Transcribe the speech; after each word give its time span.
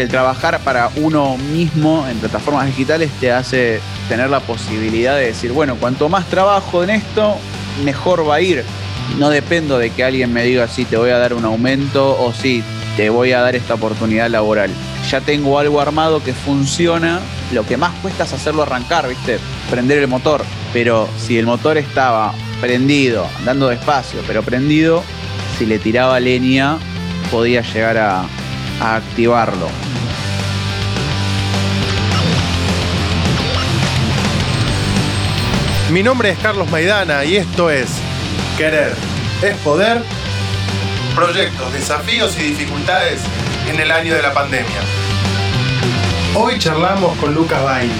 el 0.00 0.08
trabajar 0.08 0.60
para 0.60 0.90
uno 0.96 1.36
mismo 1.36 2.06
en 2.08 2.18
plataformas 2.18 2.66
digitales 2.66 3.10
te 3.20 3.32
hace 3.32 3.80
tener 4.08 4.30
la 4.30 4.40
posibilidad 4.40 5.16
de 5.16 5.26
decir, 5.26 5.52
bueno, 5.52 5.76
cuanto 5.76 6.08
más 6.08 6.26
trabajo 6.26 6.82
en 6.82 6.90
esto, 6.90 7.36
mejor 7.84 8.28
va 8.28 8.36
a 8.36 8.40
ir. 8.40 8.64
No 9.18 9.28
dependo 9.30 9.78
de 9.78 9.90
que 9.90 10.04
alguien 10.04 10.32
me 10.32 10.44
diga 10.44 10.68
si 10.68 10.84
te 10.84 10.96
voy 10.96 11.10
a 11.10 11.18
dar 11.18 11.34
un 11.34 11.44
aumento 11.44 12.16
o 12.20 12.32
si 12.32 12.62
te 12.96 13.10
voy 13.10 13.32
a 13.32 13.40
dar 13.40 13.56
esta 13.56 13.74
oportunidad 13.74 14.28
laboral. 14.30 14.70
Ya 15.10 15.20
tengo 15.20 15.58
algo 15.58 15.80
armado 15.80 16.22
que 16.22 16.32
funciona. 16.32 17.20
Lo 17.52 17.66
que 17.66 17.76
más 17.76 17.92
cuesta 18.00 18.24
es 18.24 18.32
hacerlo 18.32 18.62
arrancar, 18.62 19.08
¿viste? 19.08 19.38
Prender 19.70 19.98
el 19.98 20.08
motor. 20.08 20.44
Pero 20.72 21.08
si 21.18 21.38
el 21.38 21.46
motor 21.46 21.78
estaba 21.78 22.32
prendido, 22.60 23.26
andando 23.38 23.68
despacio, 23.68 24.20
pero 24.26 24.42
prendido, 24.42 25.02
si 25.58 25.66
le 25.66 25.78
tiraba 25.78 26.20
leña, 26.20 26.78
podía 27.30 27.62
llegar 27.62 27.98
a 27.98 28.26
activarlo. 28.80 29.89
Mi 35.92 36.04
nombre 36.04 36.30
es 36.30 36.38
Carlos 36.38 36.70
Maidana 36.70 37.24
y 37.24 37.36
esto 37.36 37.68
es 37.68 37.90
Querer 38.56 38.92
es 39.42 39.56
Poder, 39.58 40.00
proyectos, 41.16 41.72
desafíos 41.72 42.38
y 42.38 42.50
dificultades 42.50 43.20
en 43.68 43.80
el 43.80 43.90
año 43.90 44.14
de 44.14 44.22
la 44.22 44.32
pandemia. 44.32 44.80
Hoy 46.36 46.60
charlamos 46.60 47.18
con 47.18 47.34
Lucas 47.34 47.60
Bain. 47.64 47.90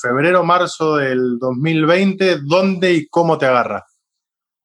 Febrero-marzo 0.00 0.96
del 0.98 1.38
2020, 1.40 2.38
¿dónde 2.44 2.92
y 2.92 3.08
cómo 3.08 3.36
te 3.36 3.46
agarra? 3.46 3.84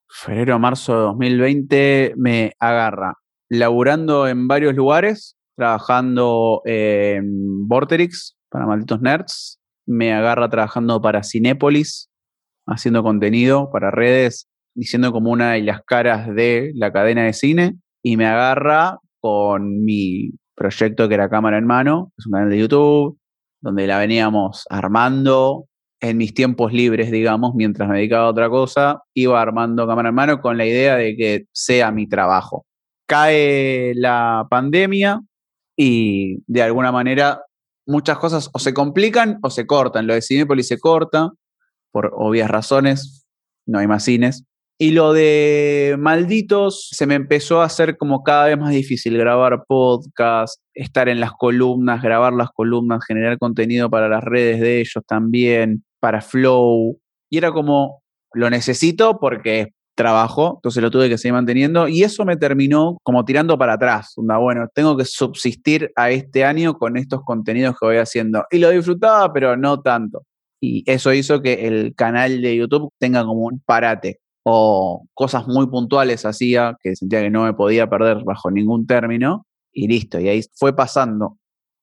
Febrero-marzo 0.07 0.93
de 0.93 0.99
2020 0.99 2.13
me 2.17 2.53
agarra 2.59 3.15
laburando 3.49 4.27
en 4.27 4.47
varios 4.47 4.75
lugares, 4.75 5.35
trabajando 5.55 6.61
en 6.65 7.67
Vorterix 7.67 8.35
para 8.49 8.65
Malditos 8.65 9.01
Nerds, 9.01 9.59
me 9.85 10.13
agarra 10.13 10.49
trabajando 10.49 11.01
para 11.01 11.23
Cinépolis, 11.23 12.09
haciendo 12.67 13.03
contenido 13.03 13.69
para 13.71 13.91
redes, 13.91 14.47
diciendo 14.75 15.11
como 15.11 15.31
una 15.31 15.53
de 15.53 15.61
las 15.61 15.81
caras 15.83 16.33
de 16.33 16.71
la 16.75 16.91
cadena 16.91 17.23
de 17.23 17.33
cine, 17.33 17.77
y 18.03 18.17
me 18.17 18.25
agarra 18.25 18.99
con 19.19 19.83
mi 19.83 20.31
proyecto 20.55 21.07
que 21.07 21.15
era 21.15 21.29
Cámara 21.29 21.57
en 21.57 21.65
Mano, 21.65 22.11
es 22.17 22.25
un 22.27 22.33
canal 22.33 22.49
de 22.49 22.59
YouTube, 22.59 23.17
donde 23.61 23.87
la 23.87 23.97
veníamos 23.97 24.65
armando 24.69 25.65
en 25.99 26.17
mis 26.17 26.33
tiempos 26.33 26.73
libres, 26.73 27.09
digamos, 27.09 27.55
mientras 27.55 27.89
me 27.89 27.97
dedicaba 27.97 28.27
a 28.27 28.29
otra 28.29 28.49
cosa, 28.49 29.01
iba 29.15 29.41
armando 29.41 29.87
Cámara 29.87 30.09
en 30.09 30.15
Mano 30.15 30.41
con 30.41 30.57
la 30.57 30.65
idea 30.65 30.95
de 30.95 31.15
que 31.15 31.45
sea 31.51 31.91
mi 31.91 32.07
trabajo 32.07 32.67
cae 33.07 33.93
la 33.95 34.45
pandemia 34.49 35.21
y 35.75 36.43
de 36.45 36.61
alguna 36.61 36.91
manera 36.91 37.41
muchas 37.87 38.17
cosas 38.17 38.49
o 38.53 38.59
se 38.59 38.73
complican 38.73 39.39
o 39.41 39.49
se 39.49 39.65
cortan. 39.65 40.05
Lo 40.05 40.13
de 40.13 40.21
Cinepolis 40.21 40.67
se 40.67 40.79
corta 40.79 41.31
por 41.91 42.11
obvias 42.15 42.49
razones, 42.49 43.25
no 43.65 43.79
hay 43.79 43.87
más 43.87 44.03
cines. 44.03 44.43
Y 44.79 44.91
lo 44.91 45.11
de 45.13 45.95
Malditos 45.97 46.89
se 46.91 47.07
me 47.07 47.15
empezó 47.15 47.61
a 47.61 47.65
hacer 47.65 47.97
como 47.97 48.21
cada 48.23 48.45
vez 48.45 48.59
más 48.59 48.69
difícil 48.69 49.17
grabar 49.17 49.63
podcast, 49.67 50.61
estar 50.75 51.09
en 51.09 51.19
las 51.19 51.31
columnas, 51.31 52.03
grabar 52.03 52.33
las 52.33 52.49
columnas, 52.51 53.03
generar 53.03 53.39
contenido 53.39 53.89
para 53.89 54.07
las 54.07 54.23
redes 54.23 54.59
de 54.59 54.81
ellos 54.81 55.03
también, 55.07 55.83
para 55.99 56.21
Flow. 56.21 56.99
Y 57.31 57.37
era 57.39 57.51
como, 57.51 58.03
lo 58.33 58.51
necesito 58.51 59.19
porque 59.19 59.73
trabajo, 59.97 60.59
entonces 60.59 60.81
lo 60.81 60.91
tuve 60.91 61.09
que 61.09 61.17
seguir 61.17 61.33
manteniendo 61.33 61.87
y 61.87 62.03
eso 62.03 62.23
me 62.23 62.37
terminó 62.37 62.97
como 63.03 63.25
tirando 63.25 63.57
para 63.57 63.73
atrás. 63.73 64.13
bueno, 64.15 64.67
tengo 64.73 64.95
que 64.95 65.03
subsistir 65.03 65.91
a 65.95 66.11
este 66.11 66.45
año 66.45 66.75
con 66.75 66.95
estos 66.95 67.21
contenidos 67.25 67.75
que 67.77 67.85
voy 67.85 67.97
haciendo. 67.97 68.45
Y 68.51 68.59
lo 68.59 68.69
disfrutaba, 68.69 69.33
pero 69.33 69.57
no 69.57 69.81
tanto. 69.81 70.23
Y 70.61 70.83
eso 70.89 71.11
hizo 71.11 71.41
que 71.41 71.67
el 71.67 71.95
canal 71.95 72.41
de 72.41 72.55
YouTube 72.55 72.93
tenga 72.99 73.25
como 73.25 73.45
un 73.47 73.59
parate 73.65 74.19
o 74.43 75.05
cosas 75.13 75.47
muy 75.47 75.67
puntuales 75.67 76.25
hacía 76.25 76.77
que 76.81 76.95
sentía 76.95 77.21
que 77.21 77.29
no 77.29 77.43
me 77.43 77.53
podía 77.53 77.89
perder 77.89 78.23
bajo 78.23 78.49
ningún 78.49 78.87
término 78.87 79.45
y 79.73 79.87
listo, 79.87 80.19
y 80.19 80.29
ahí 80.29 80.41
fue 80.55 80.75
pasando. 80.75 81.37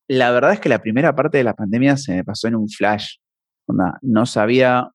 La 0.08 0.30
verdad 0.30 0.52
es 0.52 0.60
que 0.60 0.68
la 0.68 0.80
primera 0.80 1.14
parte 1.14 1.38
de 1.38 1.44
la 1.44 1.54
pandemia 1.54 1.96
se 1.96 2.14
me 2.14 2.24
pasó 2.24 2.48
en 2.48 2.56
un 2.56 2.68
flash. 2.68 3.16
No 4.02 4.26
sabía 4.26 4.90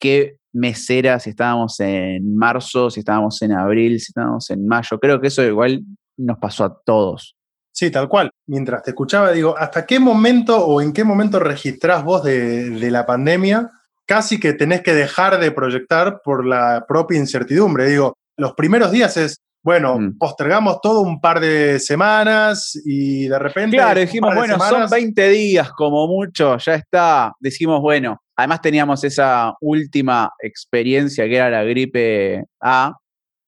qué 0.00 0.38
mesera, 0.58 1.18
si 1.20 1.30
estábamos 1.30 1.78
en 1.80 2.36
marzo, 2.36 2.90
si 2.90 3.00
estábamos 3.00 3.40
en 3.42 3.52
abril, 3.52 3.98
si 4.00 4.10
estábamos 4.10 4.50
en 4.50 4.66
mayo. 4.66 4.98
Creo 4.98 5.20
que 5.20 5.28
eso 5.28 5.42
igual 5.42 5.82
nos 6.16 6.38
pasó 6.38 6.64
a 6.64 6.80
todos. 6.84 7.36
Sí, 7.72 7.90
tal 7.90 8.08
cual. 8.08 8.30
Mientras 8.46 8.82
te 8.82 8.90
escuchaba, 8.90 9.30
digo, 9.30 9.56
¿hasta 9.56 9.86
qué 9.86 10.00
momento 10.00 10.66
o 10.66 10.80
en 10.80 10.92
qué 10.92 11.04
momento 11.04 11.38
registrás 11.38 12.02
vos 12.02 12.24
de, 12.24 12.90
la 12.90 13.06
pandemia? 13.06 13.70
Casi 14.04 14.40
que 14.40 14.52
tenés 14.52 14.82
que 14.82 14.94
dejar 14.94 15.38
de 15.38 15.52
proyectar 15.52 16.20
por 16.24 16.44
la 16.44 16.86
propia 16.88 17.18
incertidumbre. 17.18 17.86
Digo, 17.86 18.14
los 18.36 18.54
primeros 18.54 18.90
días 18.90 19.16
es, 19.16 19.36
bueno, 19.62 19.96
mm. 19.96 20.18
postergamos 20.18 20.80
todo 20.80 21.02
un 21.02 21.20
par 21.20 21.38
de 21.38 21.78
semanas 21.78 22.72
y 22.84 23.28
de 23.28 23.38
repente... 23.38 23.76
Claro, 23.76 24.00
dijimos, 24.00 24.34
bueno, 24.34 24.58
son 24.58 24.90
20 24.90 25.28
días 25.28 25.70
como 25.70 26.08
mucho, 26.08 26.58
ya 26.58 26.74
está. 26.74 27.32
Decimos, 27.38 27.80
bueno, 27.80 28.20
Además 28.38 28.60
teníamos 28.60 29.02
esa 29.02 29.52
última 29.60 30.30
experiencia 30.40 31.24
que 31.24 31.34
era 31.34 31.50
la 31.50 31.64
gripe 31.64 32.44
A. 32.60 32.96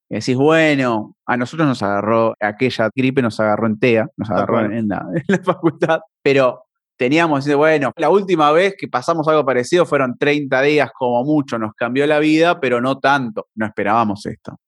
Y 0.09 0.17
decís, 0.17 0.35
bueno, 0.35 1.15
a 1.25 1.37
nosotros 1.37 1.69
nos 1.69 1.81
agarró, 1.85 2.35
aquella 2.41 2.91
gripe 2.93 3.23
nos 3.23 3.39
agarró 3.39 3.69
en 3.69 3.79
TEA, 3.79 4.09
nos 4.17 4.29
agarró 4.29 4.65
en, 4.65 4.89
la, 4.89 5.07
facultad, 5.45 6.01
pero 6.21 6.65
teníamos, 6.97 7.47
bueno, 7.55 7.93
la 7.99 8.11
última 8.11 8.51
vez 8.51 8.75
que 8.77 8.89
pasamos 8.89 9.29
algo 9.29 9.47
parecido 9.47 9.87
fueron 9.87 10.19
30 10.19 10.61
días 10.63 10.91
como 10.99 11.23
mucho, 11.23 11.57
nos 11.57 11.73
cambió 11.75 12.05
la 12.09 12.19
vida, 12.19 12.59
pero 12.59 12.81
no 12.81 12.99
tanto, 12.99 13.47
no 13.55 13.67
esperábamos 13.67 14.27
esto. 14.27 14.59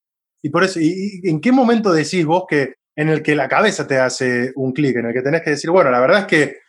Y 0.40 0.50
por 0.50 0.62
eso, 0.62 0.78
¿y 0.80 1.20
en 1.24 1.40
qué 1.40 1.50
momento 1.50 1.92
decís 1.92 2.24
vos 2.24 2.44
que 2.48 2.74
en 2.94 3.08
el 3.08 3.24
que 3.24 3.34
la 3.34 3.48
cabeza 3.48 3.88
te 3.88 3.98
hace 3.98 4.52
un 4.54 4.70
clic, 4.70 4.94
en 4.94 5.06
el 5.06 5.12
que 5.12 5.22
tenés 5.22 5.42
que 5.42 5.50
decir, 5.50 5.70
bueno, 5.70 5.90
la 5.90 5.98
verdad 5.98 6.20
es 6.20 6.26
que 6.26 6.62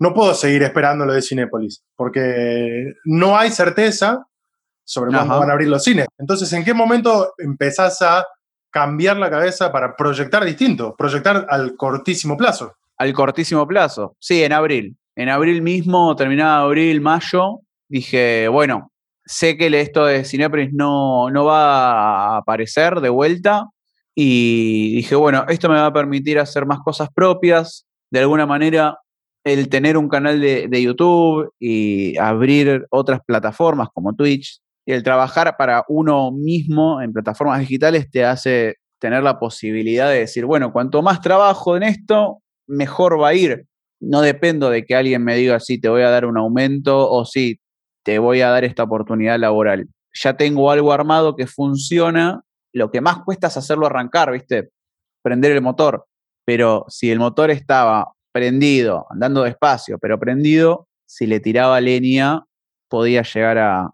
no 0.00 0.14
puedo 0.14 0.34
seguir 0.34 0.62
esperando 0.62 1.04
lo 1.04 1.12
de 1.12 1.22
Cinépolis, 1.22 1.84
porque 1.94 2.94
no 3.04 3.36
hay 3.36 3.50
certeza 3.50 4.26
sobre 4.82 5.12
cuándo 5.12 5.38
van 5.38 5.50
a 5.50 5.52
abrir 5.52 5.68
los 5.68 5.84
cines. 5.84 6.06
Entonces, 6.18 6.52
¿en 6.52 6.64
qué 6.64 6.74
momento 6.74 7.34
empezás 7.38 8.00
a 8.02 8.24
cambiar 8.70 9.18
la 9.18 9.30
cabeza 9.30 9.70
para 9.70 9.94
proyectar 9.94 10.44
distinto, 10.44 10.94
proyectar 10.96 11.46
al 11.48 11.76
cortísimo 11.76 12.36
plazo? 12.36 12.74
Al 12.96 13.12
cortísimo 13.12 13.66
plazo, 13.68 14.16
sí, 14.18 14.42
en 14.42 14.52
abril. 14.52 14.96
En 15.14 15.28
abril 15.28 15.60
mismo, 15.60 16.16
terminaba 16.16 16.62
abril, 16.62 17.00
mayo, 17.00 17.60
dije, 17.88 18.48
bueno, 18.48 18.90
sé 19.24 19.58
que 19.58 19.66
esto 19.80 20.06
de 20.06 20.24
Cinépolis 20.24 20.72
no, 20.72 21.30
no 21.30 21.44
va 21.44 22.34
a 22.34 22.36
aparecer 22.38 23.00
de 23.00 23.10
vuelta, 23.10 23.66
y 24.14 24.96
dije, 24.96 25.14
bueno, 25.14 25.44
esto 25.48 25.68
me 25.68 25.76
va 25.76 25.86
a 25.86 25.92
permitir 25.92 26.38
hacer 26.38 26.64
más 26.64 26.80
cosas 26.80 27.10
propias, 27.14 27.86
de 28.10 28.20
alguna 28.20 28.46
manera 28.46 28.98
el 29.44 29.68
tener 29.68 29.96
un 29.96 30.08
canal 30.08 30.40
de, 30.40 30.82
YouTube 30.82 31.52
y 31.58 32.16
abrir 32.18 32.86
otras 32.90 33.20
plataformas 33.24 33.88
como 33.92 34.14
Twitch 34.14 34.60
y 34.86 34.92
el 34.92 35.02
trabajar 35.02 35.56
para 35.56 35.84
uno 35.88 36.30
mismo 36.32 37.00
en 37.00 37.12
plataformas 37.12 37.60
digitales 37.60 38.10
te 38.10 38.24
hace 38.24 38.76
tener 38.98 39.22
la 39.22 39.38
posibilidad 39.38 40.10
de 40.10 40.20
decir, 40.20 40.44
bueno, 40.44 40.72
cuanto 40.72 41.02
más 41.02 41.20
trabajo 41.20 41.76
en 41.76 41.84
esto, 41.84 42.42
mejor 42.66 43.20
va 43.20 43.28
a 43.28 43.34
ir. 43.34 43.66
No 43.98 44.20
dependo 44.20 44.70
de 44.70 44.84
que 44.84 44.94
alguien 44.94 45.24
me 45.24 45.36
diga 45.36 45.60
si 45.60 45.80
te 45.80 45.88
voy 45.88 46.02
a 46.02 46.10
dar 46.10 46.26
un 46.26 46.38
aumento 46.38 47.10
o 47.10 47.24
si 47.24 47.60
te 48.02 48.18
voy 48.18 48.40
a 48.40 48.50
dar 48.50 48.64
esta 48.64 48.82
oportunidad 48.82 49.38
laboral. 49.38 49.88
Ya 50.12 50.36
tengo 50.36 50.70
algo 50.70 50.92
armado 50.92 51.36
que 51.36 51.46
funciona. 51.46 52.42
Lo 52.72 52.90
que 52.90 53.00
más 53.00 53.22
cuesta 53.24 53.48
es 53.48 53.56
hacerlo 53.56 53.86
arrancar, 53.86 54.32
¿viste? 54.32 54.70
Prender 55.22 55.52
el 55.52 55.62
motor. 55.62 56.06
Pero 56.44 56.84
si 56.88 57.10
el 57.10 57.18
motor 57.18 57.50
estaba 57.50 58.12
prendido, 58.32 59.06
andando 59.10 59.42
despacio, 59.42 59.98
pero 59.98 60.18
prendido, 60.18 60.88
si 61.06 61.26
le 61.26 61.40
tiraba 61.40 61.80
leña, 61.80 62.44
podía 62.88 63.22
llegar 63.22 63.58
a, 63.58 63.90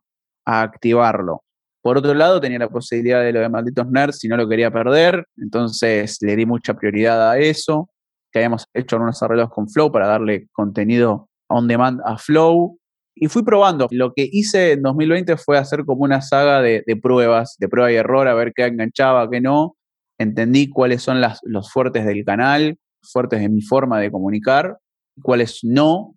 activarlo. 0.48 1.42
Por 1.82 1.98
otro 1.98 2.14
lado, 2.14 2.40
tenía 2.40 2.60
la 2.60 2.68
posibilidad 2.68 3.20
de 3.20 3.32
lo 3.32 3.40
de 3.40 3.48
Malditos 3.48 3.90
Nerds 3.90 4.20
si 4.20 4.28
no 4.28 4.36
lo 4.36 4.48
quería 4.48 4.70
perder, 4.70 5.26
entonces 5.36 6.18
le 6.20 6.36
di 6.36 6.46
mucha 6.46 6.74
prioridad 6.74 7.30
a 7.30 7.38
eso, 7.38 7.90
que 8.30 8.38
habíamos 8.38 8.66
hecho 8.72 8.96
unos 8.96 9.20
arreglos 9.24 9.50
con 9.50 9.68
Flow 9.68 9.90
para 9.90 10.06
darle 10.06 10.46
contenido 10.52 11.28
on 11.48 11.66
demand 11.66 12.00
a 12.04 12.16
Flow. 12.16 12.78
Y 13.14 13.28
fui 13.28 13.42
probando. 13.42 13.88
Lo 13.90 14.12
que 14.12 14.28
hice 14.30 14.72
en 14.72 14.82
2020 14.82 15.36
fue 15.36 15.58
hacer 15.58 15.84
como 15.84 16.04
una 16.04 16.20
saga 16.20 16.60
de, 16.60 16.84
pruebas, 17.02 17.56
de 17.58 17.68
prueba 17.68 17.90
y 17.90 17.96
error, 17.96 18.28
a 18.28 18.34
ver 18.34 18.52
qué 18.54 18.66
enganchaba, 18.66 19.28
qué 19.28 19.40
no. 19.40 19.76
Entendí 20.18 20.68
cuáles 20.68 21.02
son 21.02 21.20
las, 21.20 21.40
los 21.42 21.72
fuertes 21.72 22.04
del 22.04 22.24
canal, 22.24 22.78
fuertes 23.02 23.40
de 23.40 23.48
mi 23.48 23.62
forma 23.62 24.00
de 24.00 24.10
comunicar, 24.10 24.78
cuáles 25.22 25.60
no. 25.62 26.14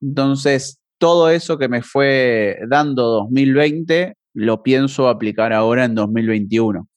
Entonces, 0.00 0.80
todo 0.98 1.30
eso 1.30 1.58
que 1.58 1.68
me 1.68 1.82
fue 1.82 2.58
dando 2.68 3.04
2020 3.04 4.14
lo 4.34 4.62
pienso 4.62 5.08
aplicar 5.08 5.52
ahora 5.52 5.84
en 5.84 5.94
2021. 5.94 6.88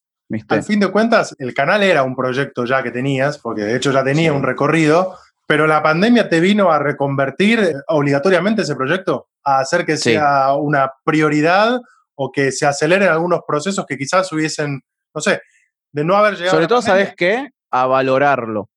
Al 0.47 0.63
fin 0.63 0.79
de 0.79 0.91
cuentas, 0.91 1.35
el 1.39 1.53
canal 1.53 1.83
era 1.83 2.03
un 2.03 2.15
proyecto 2.15 2.65
ya 2.65 2.83
que 2.83 2.91
tenías, 2.91 3.37
porque 3.37 3.63
de 3.63 3.75
hecho 3.75 3.91
ya 3.91 4.03
tenía 4.03 4.31
un 4.31 4.43
recorrido, 4.43 5.17
pero 5.45 5.67
la 5.67 5.83
pandemia 5.83 6.29
te 6.29 6.39
vino 6.39 6.71
a 6.71 6.79
reconvertir 6.79 7.73
obligatoriamente 7.87 8.61
ese 8.61 8.75
proyecto, 8.75 9.27
a 9.43 9.59
hacer 9.59 9.85
que 9.85 9.97
sea 9.97 10.53
una 10.55 10.91
prioridad 11.03 11.79
o 12.15 12.31
que 12.31 12.51
se 12.51 12.65
aceleren 12.65 13.09
algunos 13.09 13.41
procesos 13.45 13.85
que 13.85 13.97
quizás 13.97 14.31
hubiesen, 14.31 14.81
no 15.13 15.21
sé, 15.21 15.41
de 15.91 16.05
no 16.05 16.15
haber 16.15 16.35
llegado. 16.35 16.55
Sobre 16.55 16.67
todo, 16.67 16.81
¿sabes 16.81 17.13
qué? 17.17 17.49
A 17.69 17.87
valorarlo. 17.87 18.69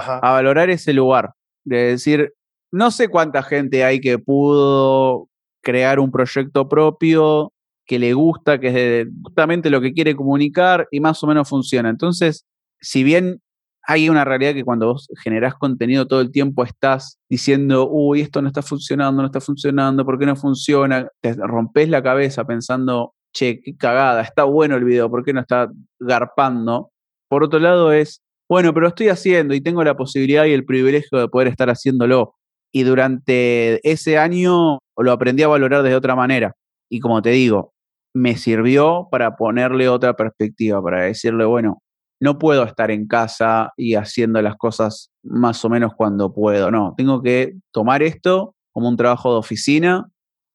A 0.00 0.32
valorar 0.32 0.70
ese 0.70 0.92
lugar. 0.92 1.32
De 1.64 1.76
decir, 1.76 2.34
no 2.70 2.90
sé 2.90 3.08
cuánta 3.08 3.42
gente 3.42 3.84
hay 3.84 4.00
que 4.00 4.18
pudo 4.18 5.28
crear 5.62 5.98
un 5.98 6.10
proyecto 6.10 6.68
propio, 6.68 7.52
que 7.86 7.98
le 7.98 8.12
gusta, 8.12 8.58
que 8.58 9.00
es 9.00 9.08
justamente 9.22 9.70
lo 9.70 9.80
que 9.80 9.92
quiere 9.92 10.14
comunicar 10.14 10.88
y 10.90 11.00
más 11.00 11.22
o 11.22 11.26
menos 11.26 11.48
funciona. 11.48 11.88
Entonces, 11.88 12.44
si 12.80 13.04
bien 13.04 13.40
hay 13.88 14.08
una 14.08 14.24
realidad 14.24 14.52
que 14.52 14.64
cuando 14.64 14.88
vos 14.88 15.08
generás 15.22 15.54
contenido 15.54 16.06
todo 16.06 16.20
el 16.20 16.32
tiempo 16.32 16.64
estás 16.64 17.18
diciendo, 17.28 17.88
uy, 17.88 18.20
esto 18.20 18.42
no 18.42 18.48
está 18.48 18.60
funcionando, 18.62 19.22
no 19.22 19.26
está 19.26 19.40
funcionando, 19.40 20.04
¿por 20.04 20.18
qué 20.18 20.26
no 20.26 20.34
funciona? 20.34 21.08
Te 21.20 21.34
rompes 21.34 21.88
la 21.88 22.02
cabeza 22.02 22.44
pensando, 22.44 23.14
che, 23.32 23.60
qué 23.60 23.76
cagada, 23.76 24.22
está 24.22 24.42
bueno 24.42 24.74
el 24.74 24.84
video, 24.84 25.08
¿por 25.08 25.24
qué 25.24 25.32
no 25.32 25.40
está 25.40 25.70
garpando? 26.00 26.90
Por 27.28 27.44
otro 27.44 27.60
lado 27.60 27.92
es, 27.92 28.22
bueno, 28.48 28.72
pero 28.72 28.82
lo 28.82 28.88
estoy 28.88 29.08
haciendo 29.08 29.54
y 29.54 29.60
tengo 29.60 29.82
la 29.84 29.96
posibilidad 29.96 30.44
y 30.44 30.52
el 30.52 30.64
privilegio 30.64 31.18
de 31.18 31.28
poder 31.28 31.48
estar 31.48 31.68
haciéndolo. 31.70 32.34
Y 32.72 32.82
durante 32.82 33.80
ese 33.88 34.18
año 34.18 34.78
lo 34.96 35.12
aprendí 35.12 35.42
a 35.42 35.48
valorar 35.48 35.82
de 35.82 35.94
otra 35.94 36.14
manera. 36.14 36.54
Y 36.90 37.00
como 37.00 37.22
te 37.22 37.30
digo, 37.30 37.72
me 38.14 38.36
sirvió 38.36 39.08
para 39.10 39.36
ponerle 39.36 39.88
otra 39.88 40.14
perspectiva, 40.14 40.82
para 40.82 41.02
decirle, 41.02 41.44
bueno, 41.44 41.82
no 42.20 42.38
puedo 42.38 42.64
estar 42.64 42.90
en 42.90 43.06
casa 43.06 43.72
y 43.76 43.94
haciendo 43.94 44.40
las 44.40 44.56
cosas 44.56 45.10
más 45.22 45.64
o 45.64 45.68
menos 45.68 45.92
cuando 45.94 46.32
puedo, 46.32 46.70
no, 46.70 46.94
tengo 46.96 47.22
que 47.22 47.56
tomar 47.72 48.02
esto 48.02 48.54
como 48.72 48.88
un 48.88 48.96
trabajo 48.96 49.32
de 49.32 49.38
oficina 49.38 50.08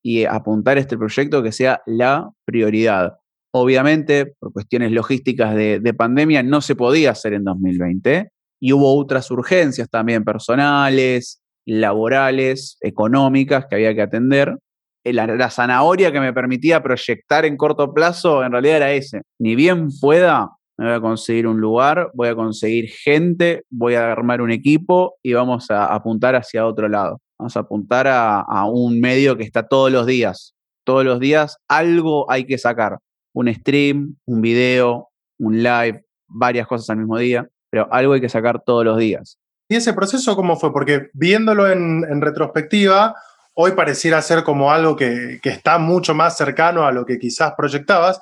y 0.03 0.25
apuntar 0.25 0.77
este 0.77 0.97
proyecto 0.97 1.43
que 1.43 1.51
sea 1.51 1.81
la 1.85 2.31
prioridad. 2.45 3.20
Obviamente, 3.53 4.27
por 4.39 4.53
cuestiones 4.53 4.91
logísticas 4.91 5.55
de, 5.55 5.79
de 5.79 5.93
pandemia, 5.93 6.41
no 6.43 6.61
se 6.61 6.75
podía 6.75 7.11
hacer 7.11 7.33
en 7.33 7.43
2020 7.43 8.31
y 8.61 8.73
hubo 8.73 8.97
otras 8.97 9.29
urgencias 9.31 9.89
también 9.89 10.23
personales, 10.23 11.41
laborales, 11.65 12.77
económicas 12.81 13.65
que 13.67 13.75
había 13.75 13.93
que 13.93 14.01
atender 14.01 14.57
eh, 15.03 15.13
la, 15.13 15.49
zanahoria 15.49 16.11
que 16.11 16.19
me 16.19 16.33
permitía 16.33 16.83
proyectar 16.83 17.45
en 17.45 17.57
corto 17.57 17.93
plazo 17.93 18.43
en 18.43 18.51
realidad 18.51 18.77
era 18.77 18.91
ese. 18.93 19.21
Ni 19.39 19.55
bien 19.55 19.89
pueda, 19.99 20.49
me 20.77 20.85
voy 20.85 20.95
a 20.95 21.01
conseguir 21.01 21.47
un 21.47 21.59
lugar, 21.59 22.11
voy 22.13 22.27
a 22.29 22.35
conseguir 22.35 22.89
gente, 22.89 23.63
voy 23.69 23.95
a 23.95 24.11
armar 24.11 24.41
un 24.41 24.51
equipo 24.51 25.15
y 25.23 25.33
vamos 25.33 25.71
a 25.71 25.85
apuntar 25.85 26.35
hacia 26.35 26.67
otro 26.67 26.87
lado. 26.87 27.19
Vamos 27.39 27.57
a 27.57 27.61
apuntar 27.61 28.07
a, 28.07 28.41
a 28.41 28.65
un 28.65 28.99
medio 28.99 29.35
que 29.37 29.43
está 29.43 29.67
todos 29.67 29.91
los 29.91 30.05
días. 30.05 30.53
Todos 30.83 31.03
los 31.03 31.19
días 31.19 31.57
algo 31.67 32.29
hay 32.29 32.45
que 32.45 32.57
sacar. 32.57 32.97
Un 33.33 33.53
stream, 33.53 34.17
un 34.25 34.41
video, 34.41 35.09
un 35.39 35.63
live, 35.63 36.05
varias 36.27 36.67
cosas 36.67 36.89
al 36.89 36.97
mismo 36.97 37.17
día, 37.17 37.47
pero 37.69 37.91
algo 37.91 38.13
hay 38.13 38.21
que 38.21 38.29
sacar 38.29 38.61
todos 38.63 38.85
los 38.85 38.97
días. 38.97 39.37
¿Y 39.71 39.75
ese 39.75 39.93
proceso 39.93 40.35
cómo 40.35 40.57
fue? 40.57 40.73
Porque 40.73 41.09
viéndolo 41.13 41.69
en, 41.71 42.21
retrospectiva, 42.21 43.15
hoy 43.53 43.71
pareciera 43.71 44.21
ser 44.21 44.43
como 44.43 44.71
algo 44.71 44.95
que, 44.95 45.39
está 45.41 45.77
mucho 45.77 46.13
más 46.13 46.35
cercano 46.35 46.85
a 46.85 46.91
lo 46.91 47.05
que 47.05 47.17
quizás 47.17 47.53
proyectabas, 47.55 48.21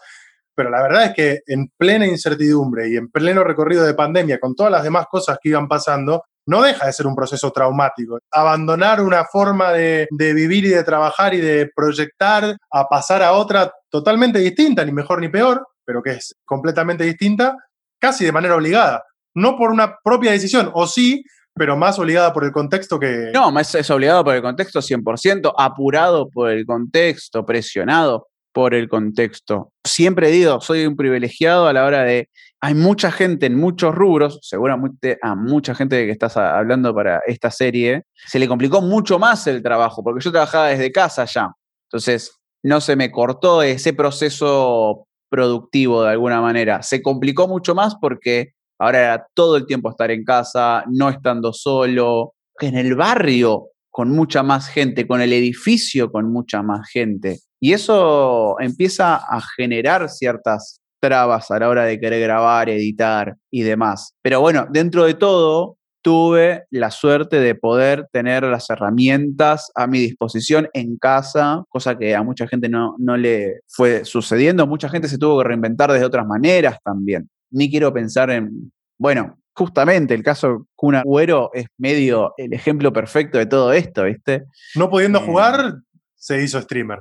pero 0.54 0.70
la 0.70 0.82
verdad 0.82 1.06
es 1.06 1.14
que 1.14 1.40
en 1.48 1.72
plena 1.76 2.06
incertidumbre 2.06 2.90
y 2.90 2.98
en 2.98 3.10
pleno 3.10 3.44
recorrido 3.44 3.84
de 3.84 3.96
pandemia, 3.96 4.40
con 4.40 4.56
todas 4.56 4.72
las 4.72 4.84
demás 4.84 5.08
cosas 5.10 5.40
que 5.42 5.50
iban 5.50 5.68
pasando, 5.68 6.24
no 6.50 6.64
deja 6.64 6.88
de 6.88 6.94
ser 6.94 7.06
un 7.06 7.16
proceso 7.16 7.52
traumático. 7.52 8.18
Abandonar 8.32 9.02
una 9.02 9.24
forma 9.24 9.72
de, 9.72 10.08
de, 10.10 10.34
vivir 10.34 10.66
y 10.66 10.70
de 10.70 10.84
trabajar 10.84 11.36
y 11.36 11.42
de 11.42 11.70
proyectar 11.76 12.58
a 12.72 12.88
pasar 12.88 13.22
a 13.22 13.34
otra 13.34 13.72
totalmente 13.90 14.40
distinta, 14.40 14.84
ni 14.84 14.92
mejor 14.92 15.22
ni 15.22 15.30
peor, 15.30 15.68
pero 15.86 16.02
que 16.02 16.12
es 16.12 16.36
completamente 16.46 17.04
distinta, 17.04 17.56
casi 18.00 18.26
de 18.26 18.32
manera 18.32 18.56
obligada. 18.56 19.04
No 19.36 19.58
por 19.58 19.70
una 19.70 19.98
propia 20.04 20.32
decisión, 20.32 20.72
o 20.74 20.88
sí, 20.88 21.24
pero 21.54 21.78
más 21.78 22.00
obligada 22.00 22.34
por 22.34 22.44
el 22.44 22.52
contexto 22.52 23.00
que... 23.00 23.30
No, 23.32 23.52
más 23.52 23.76
es 23.76 23.90
obligado 23.92 24.24
por 24.24 24.34
el 24.36 24.42
contexto 24.42 24.80
100%, 24.80 25.54
apurado 25.56 26.30
por 26.30 26.50
el 26.50 26.66
contexto, 26.66 27.46
presionado 27.46 28.28
por 28.52 28.74
el 28.74 28.90
contexto. 28.90 29.72
Siempre 29.86 30.30
digo, 30.30 30.62
soy 30.62 30.88
un 30.88 30.96
privilegiado 30.96 31.68
a 31.68 31.74
la 31.74 31.86
hora 31.86 32.04
de... 32.04 32.30
Hay 32.62 32.76
mucha 32.76 33.12
gente 33.12 33.46
en 33.46 33.56
muchos 33.56 33.96
rubros, 33.96 34.40
seguramente 34.42 35.18
a 35.22 35.36
mucha 35.36 35.74
gente 35.74 35.96
de 35.96 36.06
que 36.06 36.12
estás 36.12 36.36
hablando 36.36 36.94
para 36.94 37.22
esta 37.26 37.52
serie, 37.52 38.04
se 38.28 38.40
le 38.40 38.48
complicó 38.48 38.82
mucho 38.82 39.18
más 39.18 39.48
el 39.48 39.64
trabajo, 39.64 40.04
porque 40.04 40.24
yo 40.24 40.32
trabajaba 40.32 40.68
desde 40.68 40.92
casa 40.92 41.26
ya. 41.26 41.52
Entonces, 41.88 42.34
no 42.64 42.82
se 42.82 42.96
me 42.96 43.12
cortó 43.12 43.62
ese 43.62 43.94
proceso 43.94 45.08
productivo 45.30 46.04
de 46.04 46.10
alguna 46.10 46.42
manera. 46.42 46.84
Se 46.84 47.02
complicó 47.02 47.48
mucho 47.48 47.74
más 47.76 47.96
porque 47.96 48.54
Ahora 48.80 49.00
era 49.00 49.28
todo 49.34 49.58
el 49.58 49.66
tiempo 49.66 49.90
estar 49.90 50.10
en 50.10 50.24
casa, 50.24 50.86
no 50.88 51.10
estando 51.10 51.52
solo, 51.52 52.34
en 52.60 52.78
el 52.78 52.96
barrio 52.96 53.68
con 53.90 54.10
mucha 54.12 54.42
más 54.42 54.70
gente, 54.70 55.06
con 55.06 55.22
el 55.22 55.34
edificio 55.34 56.12
con 56.12 56.32
mucha 56.32 56.64
más 56.64 56.90
gente. 56.90 57.40
Y 57.60 57.74
eso 57.74 58.56
empieza 58.60 59.16
a 59.16 59.42
generar 59.58 60.10
ciertas 60.10 60.79
trabas 61.00 61.50
a 61.52 61.60
la 61.60 61.70
hora 61.70 61.86
de 61.86 62.00
querer 62.00 62.22
grabar, 62.22 62.70
editar 62.70 63.36
y 63.52 63.62
demás. 63.62 64.14
Pero 64.22 64.42
bueno, 64.42 64.68
dentro 64.70 65.06
de 65.06 65.14
todo, 65.14 65.78
tuve 66.02 66.64
la 66.72 66.92
suerte 66.92 67.40
de 67.40 67.56
poder 67.56 68.08
tener 68.12 68.44
las 68.44 68.70
herramientas 68.70 69.72
a 69.76 69.86
mi 69.86 70.00
disposición 70.00 70.70
en 70.74 70.98
casa, 70.98 71.64
cosa 71.70 71.98
que 71.98 72.16
a 72.16 72.24
mucha 72.24 72.48
gente 72.48 72.70
no, 72.70 72.96
no 73.00 73.18
le 73.18 73.60
fue 73.68 74.06
sucediendo. 74.06 74.66
Mucha 74.66 74.90
gente 74.90 75.08
se 75.08 75.18
tuvo 75.18 75.40
que 75.40 75.48
reinventar 75.50 75.92
de 75.92 76.06
otras 76.06 76.26
maneras 76.26 76.78
también 76.84 77.30
ni 77.52 77.70
quiero 77.70 77.94
pensar 77.94 78.30
en, 78.30 78.72
bueno, 78.98 79.40
justamente 79.54 80.14
el 80.14 80.24
caso 80.24 80.68
Kun 80.76 80.96
Agüero 80.96 81.52
es 81.54 81.66
medio 81.78 82.34
el 82.38 82.54
ejemplo 82.54 82.94
perfecto 82.94 83.38
de 83.38 83.46
todo 83.46 83.74
esto, 83.74 84.06
¿viste? 84.06 84.46
No 84.76 84.90
pudiendo 84.90 85.20
eh, 85.20 85.26
jugar, 85.26 85.76
se 86.16 86.42
hizo 86.44 86.62
streamer. 86.62 87.00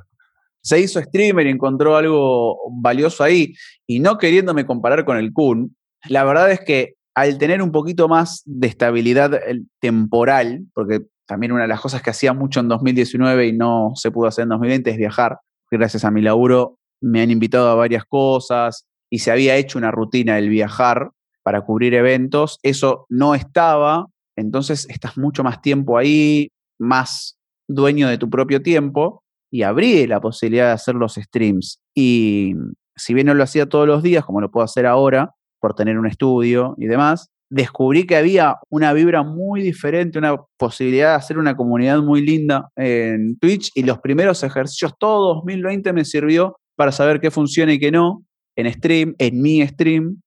Se 0.61 0.79
hizo 0.79 1.01
streamer 1.01 1.47
y 1.47 1.51
encontró 1.51 1.95
algo 1.95 2.57
valioso 2.81 3.23
ahí. 3.23 3.53
Y 3.87 3.99
no 3.99 4.17
queriéndome 4.17 4.65
comparar 4.65 5.05
con 5.05 5.17
el 5.17 5.33
Kun, 5.33 5.75
la 6.07 6.23
verdad 6.23 6.51
es 6.51 6.61
que 6.61 6.95
al 7.15 7.37
tener 7.37 7.61
un 7.61 7.71
poquito 7.71 8.07
más 8.07 8.43
de 8.45 8.67
estabilidad 8.67 9.33
eh, 9.33 9.61
temporal, 9.79 10.65
porque 10.73 11.01
también 11.25 11.51
una 11.51 11.63
de 11.63 11.67
las 11.67 11.81
cosas 11.81 12.01
que 12.01 12.09
hacía 12.09 12.33
mucho 12.33 12.59
en 12.59 12.67
2019 12.67 13.47
y 13.47 13.53
no 13.53 13.91
se 13.95 14.11
pudo 14.11 14.27
hacer 14.27 14.43
en 14.43 14.49
2020 14.49 14.89
es 14.91 14.97
viajar. 14.97 15.39
Gracias 15.71 16.03
a 16.03 16.11
mi 16.11 16.21
laburo 16.21 16.77
me 17.01 17.21
han 17.21 17.31
invitado 17.31 17.69
a 17.69 17.75
varias 17.75 18.03
cosas, 18.05 18.85
y 19.09 19.19
se 19.19 19.31
había 19.31 19.55
hecho 19.55 19.77
una 19.77 19.91
rutina 19.91 20.35
del 20.35 20.49
viajar 20.49 21.11
para 21.43 21.61
cubrir 21.61 21.93
eventos, 21.93 22.59
eso 22.63 23.05
no 23.09 23.33
estaba, 23.33 24.07
entonces 24.35 24.87
estás 24.89 25.17
mucho 25.17 25.43
más 25.43 25.61
tiempo 25.61 25.97
ahí, 25.97 26.51
más 26.79 27.37
dueño 27.67 28.07
de 28.07 28.17
tu 28.17 28.29
propio 28.29 28.61
tiempo 28.61 29.23
y 29.51 29.63
abrí 29.63 30.07
la 30.07 30.21
posibilidad 30.21 30.67
de 30.67 30.73
hacer 30.73 30.95
los 30.95 31.15
streams. 31.15 31.79
Y 31.95 32.53
si 32.95 33.13
bien 33.13 33.27
no 33.27 33.33
lo 33.33 33.43
hacía 33.43 33.67
todos 33.67 33.87
los 33.87 34.03
días, 34.03 34.25
como 34.25 34.41
lo 34.41 34.51
puedo 34.51 34.63
hacer 34.63 34.85
ahora, 34.85 35.35
por 35.59 35.73
tener 35.75 35.97
un 35.97 36.07
estudio 36.07 36.75
y 36.77 36.87
demás, 36.87 37.29
descubrí 37.49 38.05
que 38.05 38.15
había 38.15 38.57
una 38.69 38.93
vibra 38.93 39.23
muy 39.23 39.61
diferente, 39.61 40.19
una 40.19 40.37
posibilidad 40.57 41.09
de 41.09 41.15
hacer 41.15 41.37
una 41.37 41.55
comunidad 41.55 41.99
muy 42.01 42.21
linda 42.21 42.69
en 42.75 43.37
Twitch 43.39 43.71
y 43.73 43.83
los 43.83 43.99
primeros 43.99 44.43
ejercicios, 44.43 44.93
todo 44.99 45.33
2020 45.35 45.91
me 45.93 46.05
sirvió 46.05 46.57
para 46.75 46.91
saber 46.91 47.19
qué 47.19 47.31
funciona 47.31 47.73
y 47.73 47.79
qué 47.79 47.91
no, 47.91 48.23
en 48.55 48.71
stream, 48.71 49.15
en 49.17 49.41
mi 49.41 49.65
stream, 49.67 50.21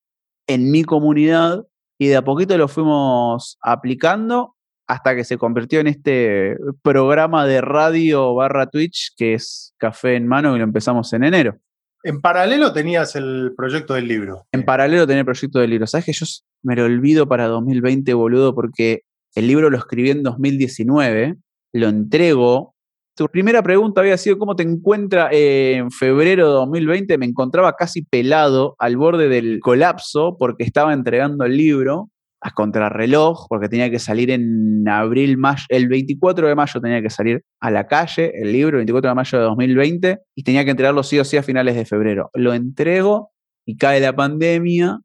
en 0.49 0.71
mi 0.71 0.83
comunidad, 0.85 1.64
y 1.99 2.09
de 2.09 2.17
a 2.17 2.25
poquito 2.25 2.59
lo 2.59 2.67
fuimos 2.67 3.57
aplicando 3.62 4.57
hasta 4.92 5.16
que 5.16 5.25
se 5.25 5.38
convirtió 5.38 5.80
en 5.80 5.87
este 5.87 6.56
programa 6.82 7.46
de 7.46 7.62
radio 7.62 8.34
barra 8.34 8.68
Twitch 8.68 9.14
que 9.16 9.34
es 9.34 9.75
Café 9.78 10.16
en 10.16 10.26
Mano 10.26 10.54
y 10.54 10.58
lo 10.58 10.64
empezamos 10.64 11.12
en 11.14 11.25
enero. 11.25 11.56
En 12.04 12.20
paralelo 12.20 12.72
tenías 12.72 13.16
el 13.16 13.52
proyecto 13.56 13.94
del 13.94 14.06
libro. 14.06 14.44
En 14.52 14.64
paralelo 14.64 15.06
tenía 15.06 15.20
el 15.20 15.25
proyecto 15.25 15.61
del 15.61 15.70
libro. 15.70 15.87
¿Sabes 15.87 16.04
que 16.04 16.12
yo 16.12 16.26
me 16.62 16.76
lo 16.76 16.84
olvido 16.84 17.26
para 17.26 17.46
2020, 17.46 18.12
boludo? 18.12 18.54
Porque 18.54 19.02
el 19.34 19.46
libro 19.46 19.70
lo 19.70 19.78
escribí 19.78 20.11
en 20.11 20.22
2019, 20.22 21.37
lo 21.72 21.88
entrego 21.88 22.72
tu 23.14 23.28
primera 23.28 23.62
pregunta 23.62 24.00
había 24.00 24.16
sido 24.16 24.38
cómo 24.38 24.56
te 24.56 24.62
encuentra 24.62 25.28
en 25.30 25.90
febrero 25.90 26.46
de 26.46 26.52
2020. 26.54 27.18
Me 27.18 27.26
encontraba 27.26 27.75
casi 27.75 28.02
pelado 28.02 28.75
al 28.78 28.96
borde 28.96 29.28
del 29.28 29.61
colapso 29.61 30.37
porque 30.38 30.64
estaba 30.64 30.94
entregando 30.94 31.44
el 31.44 31.54
libro 31.54 32.08
a 32.42 32.50
contrarreloj, 32.50 33.46
porque 33.49 33.68
tenía 33.68 33.90
que 33.90 33.99
salir 33.99 34.30
en 34.30 34.87
abril, 34.88 35.38
mayo, 35.38 35.64
el 35.68 35.88
24 35.88 36.49
de 36.49 36.54
mayo 36.54 36.80
tenía 36.80 37.00
que 37.00 37.11
salir 37.11 37.44
a 37.61 37.70
la 37.70 37.87
calle 37.87 38.32
el 38.34 38.52
libro, 38.52 38.76
el 38.76 38.80
24 38.80 39.11
de 39.11 39.14
mayo 39.14 39.38
de 39.38 39.44
2020, 39.44 40.18
y 40.34 40.42
tenía 40.42 40.64
que 40.64 40.72
entregarlo 40.72 41.02
sí 41.04 41.18
o 41.18 41.25
sí 41.25 41.37
a 41.37 41.42
finales 41.42 41.76
de 41.76 41.84
febrero. 41.84 42.30
Lo 42.34 42.52
entrego 42.52 43.30
y 43.64 43.76
cae 43.76 44.00
la 44.00 44.14
pandemia, 44.14 44.99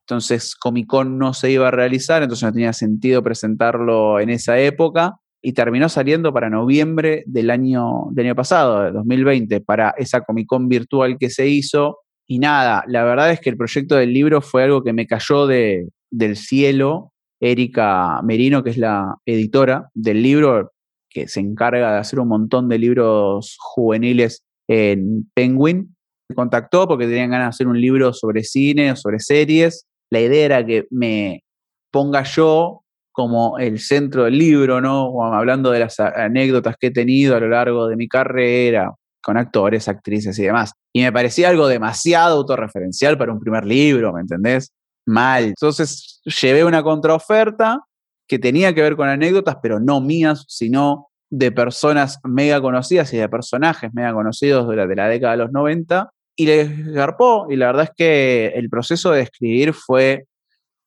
entonces 0.00 0.54
Comic 0.54 0.86
Con 0.86 1.18
no 1.18 1.32
se 1.32 1.50
iba 1.50 1.68
a 1.68 1.70
realizar, 1.70 2.22
entonces 2.22 2.44
no 2.44 2.52
tenía 2.52 2.74
sentido 2.74 3.22
presentarlo 3.22 4.20
en 4.20 4.28
esa 4.28 4.58
época, 4.58 5.14
y 5.40 5.52
terminó 5.52 5.88
saliendo 5.90 6.32
para 6.32 6.48
noviembre 6.48 7.22
del 7.26 7.50
año, 7.50 8.06
del 8.12 8.26
año 8.26 8.34
pasado, 8.34 8.82
de 8.82 8.92
2020, 8.92 9.60
para 9.60 9.94
esa 9.98 10.22
Comic 10.22 10.46
Con 10.46 10.68
virtual 10.68 11.16
que 11.18 11.28
se 11.28 11.46
hizo. 11.48 11.98
Y 12.26 12.38
nada, 12.38 12.82
la 12.86 13.04
verdad 13.04 13.30
es 13.30 13.40
que 13.40 13.50
el 13.50 13.58
proyecto 13.58 13.96
del 13.96 14.14
libro 14.14 14.40
fue 14.40 14.64
algo 14.64 14.82
que 14.82 14.94
me 14.94 15.06
cayó 15.06 15.46
de, 15.46 15.88
del 16.16 16.36
cielo. 16.36 17.12
Erika 17.40 18.22
Merino, 18.22 18.62
que 18.62 18.70
es 18.70 18.78
la 18.78 19.16
editora 19.26 19.90
del 19.94 20.22
libro, 20.22 20.72
que 21.10 21.28
se 21.28 21.40
encarga 21.40 21.92
de 21.92 21.98
hacer 21.98 22.18
un 22.20 22.28
montón 22.28 22.68
de 22.68 22.78
libros 22.78 23.56
juveniles 23.60 24.42
en 24.68 25.30
Penguin, 25.34 25.94
me 26.28 26.36
contactó 26.36 26.88
porque 26.88 27.06
tenían 27.06 27.30
ganas 27.30 27.46
de 27.46 27.50
hacer 27.50 27.68
un 27.68 27.80
libro 27.80 28.12
sobre 28.12 28.44
cine 28.44 28.92
o 28.92 28.96
sobre 28.96 29.20
series. 29.20 29.84
La 30.10 30.20
idea 30.20 30.44
era 30.46 30.66
que 30.66 30.86
me 30.90 31.42
ponga 31.90 32.22
yo 32.22 32.80
como 33.12 33.58
el 33.58 33.78
centro 33.78 34.24
del 34.24 34.38
libro, 34.38 34.80
¿no? 34.80 35.22
Hablando 35.32 35.70
de 35.70 35.80
las 35.80 36.00
anécdotas 36.00 36.76
que 36.78 36.88
he 36.88 36.90
tenido 36.90 37.36
a 37.36 37.40
lo 37.40 37.48
largo 37.48 37.86
de 37.88 37.96
mi 37.96 38.08
carrera 38.08 38.92
con 39.22 39.36
actores, 39.36 39.88
actrices 39.88 40.38
y 40.38 40.44
demás. 40.44 40.72
Y 40.92 41.02
me 41.02 41.12
parecía 41.12 41.48
algo 41.48 41.68
demasiado 41.68 42.38
autorreferencial 42.38 43.16
para 43.16 43.32
un 43.32 43.40
primer 43.40 43.64
libro, 43.64 44.12
¿me 44.12 44.20
entendés? 44.20 44.72
Mal. 45.06 45.44
Entonces 45.44 46.20
llevé 46.24 46.64
una 46.64 46.82
contraoferta 46.82 47.80
que 48.26 48.38
tenía 48.38 48.74
que 48.74 48.82
ver 48.82 48.96
con 48.96 49.08
anécdotas, 49.08 49.58
pero 49.62 49.80
no 49.80 50.00
mías, 50.00 50.44
sino 50.48 51.08
de 51.30 51.52
personas 51.52 52.18
mega 52.24 52.60
conocidas 52.60 53.12
y 53.12 53.18
de 53.18 53.28
personajes 53.28 53.92
mega 53.92 54.12
conocidos 54.12 54.68
de 54.68 54.76
la, 54.76 55.08
década 55.08 55.32
de 55.32 55.38
los 55.38 55.52
90. 55.52 56.10
Y 56.36 56.46
les 56.46 56.86
garpó, 56.86 57.46
y 57.48 57.56
la 57.56 57.66
verdad 57.66 57.84
es 57.84 57.90
que 57.96 58.46
el 58.56 58.68
proceso 58.68 59.12
de 59.12 59.22
escribir 59.22 59.72
fue 59.72 60.26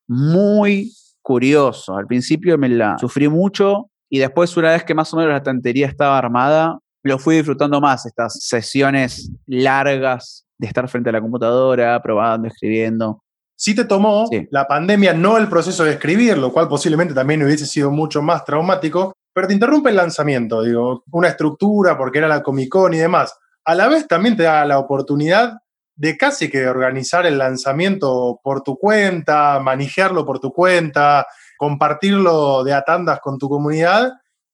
muy 0.07 0.91
curioso. 1.21 1.95
Al 1.95 2.05
principio 2.05 2.57
me 2.57 2.69
la 2.69 2.97
sufrí 2.97 3.29
mucho 3.29 3.89
y 4.09 4.19
después 4.19 4.55
una 4.57 4.71
vez 4.71 4.83
que 4.83 4.93
más 4.93 5.13
o 5.13 5.17
menos 5.17 5.31
la 5.31 5.38
estantería 5.38 5.88
estaba 5.88 6.17
armada, 6.17 6.79
lo 7.03 7.19
fui 7.19 7.36
disfrutando 7.36 7.79
más, 7.79 8.05
estas 8.05 8.38
sesiones 8.41 9.31
largas 9.45 10.45
de 10.57 10.67
estar 10.67 10.88
frente 10.89 11.09
a 11.09 11.13
la 11.13 11.21
computadora, 11.21 12.01
probando, 12.01 12.47
escribiendo. 12.47 13.24
Sí 13.59 13.73
te 13.73 13.85
tomó 13.85 14.29
la 14.51 14.67
pandemia, 14.67 15.13
no 15.13 15.37
el 15.37 15.49
proceso 15.49 15.83
de 15.83 15.93
escribir, 15.93 16.37
lo 16.37 16.53
cual 16.53 16.67
posiblemente 16.67 17.15
también 17.15 17.41
hubiese 17.43 17.65
sido 17.65 17.89
mucho 17.89 18.21
más 18.21 18.45
traumático, 18.45 19.13
pero 19.33 19.47
te 19.47 19.55
interrumpe 19.55 19.89
el 19.89 19.95
lanzamiento, 19.95 20.61
digo, 20.61 21.03
una 21.11 21.29
estructura 21.29 21.97
porque 21.97 22.19
era 22.19 22.27
la 22.27 22.43
Comic 22.43 22.69
Con 22.69 22.93
y 22.93 22.97
demás. 22.97 23.35
A 23.65 23.73
la 23.73 23.87
vez 23.87 24.07
también 24.07 24.37
te 24.37 24.43
da 24.43 24.63
la 24.63 24.77
oportunidad 24.77 25.57
de 25.95 26.15
casi 26.15 26.49
que 26.51 26.67
organizar 26.67 27.25
el 27.25 27.39
lanzamiento 27.39 28.39
por 28.43 28.61
tu 28.61 28.77
cuenta, 28.77 29.59
manejarlo 29.59 30.23
por 30.23 30.39
tu 30.39 30.53
cuenta, 30.53 31.25
compartirlo 31.57 32.63
de 32.63 32.73
atandas 32.73 33.19
con 33.19 33.39
tu 33.39 33.49
comunidad 33.49 34.11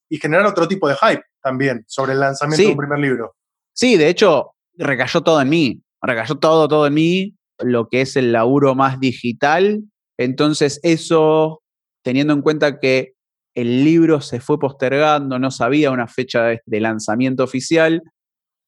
y 0.08 0.18
generar 0.18 0.46
otro 0.46 0.66
tipo 0.66 0.88
de 0.88 0.96
hype 0.96 1.24
también 1.42 1.84
sobre 1.88 2.14
el 2.14 2.22
lanzamiento 2.22 2.64
de 2.64 2.72
un 2.72 2.78
primer 2.78 3.00
libro. 3.00 3.36
Sí, 3.74 3.98
de 3.98 4.08
hecho, 4.08 4.54
recayó 4.78 5.22
todo 5.22 5.42
en 5.42 5.50
mí, 5.50 5.84
recayó 6.02 6.36
todo, 6.36 6.70
todo 6.70 6.88
en 6.88 6.94
mí, 6.94 7.36
lo 7.60 7.88
que 7.90 8.02
es 8.02 8.16
el 8.16 8.32
laburo 8.32 8.76
más 8.76 9.00
digital. 9.00 9.84
Entonces, 10.18 10.80
eso, 10.84 11.62
teniendo 12.04 12.34
en 12.34 12.42
cuenta 12.42 12.80
que 12.80 13.14
el 13.56 13.84
libro 13.84 14.22
se 14.22 14.40
fue 14.40 14.60
postergando, 14.60 15.40
no 15.40 15.52
sabía 15.52 15.92
una 15.92 16.08
fecha 16.08 16.44
de 16.66 16.80
lanzamiento 16.80 17.44
oficial, 17.44 18.02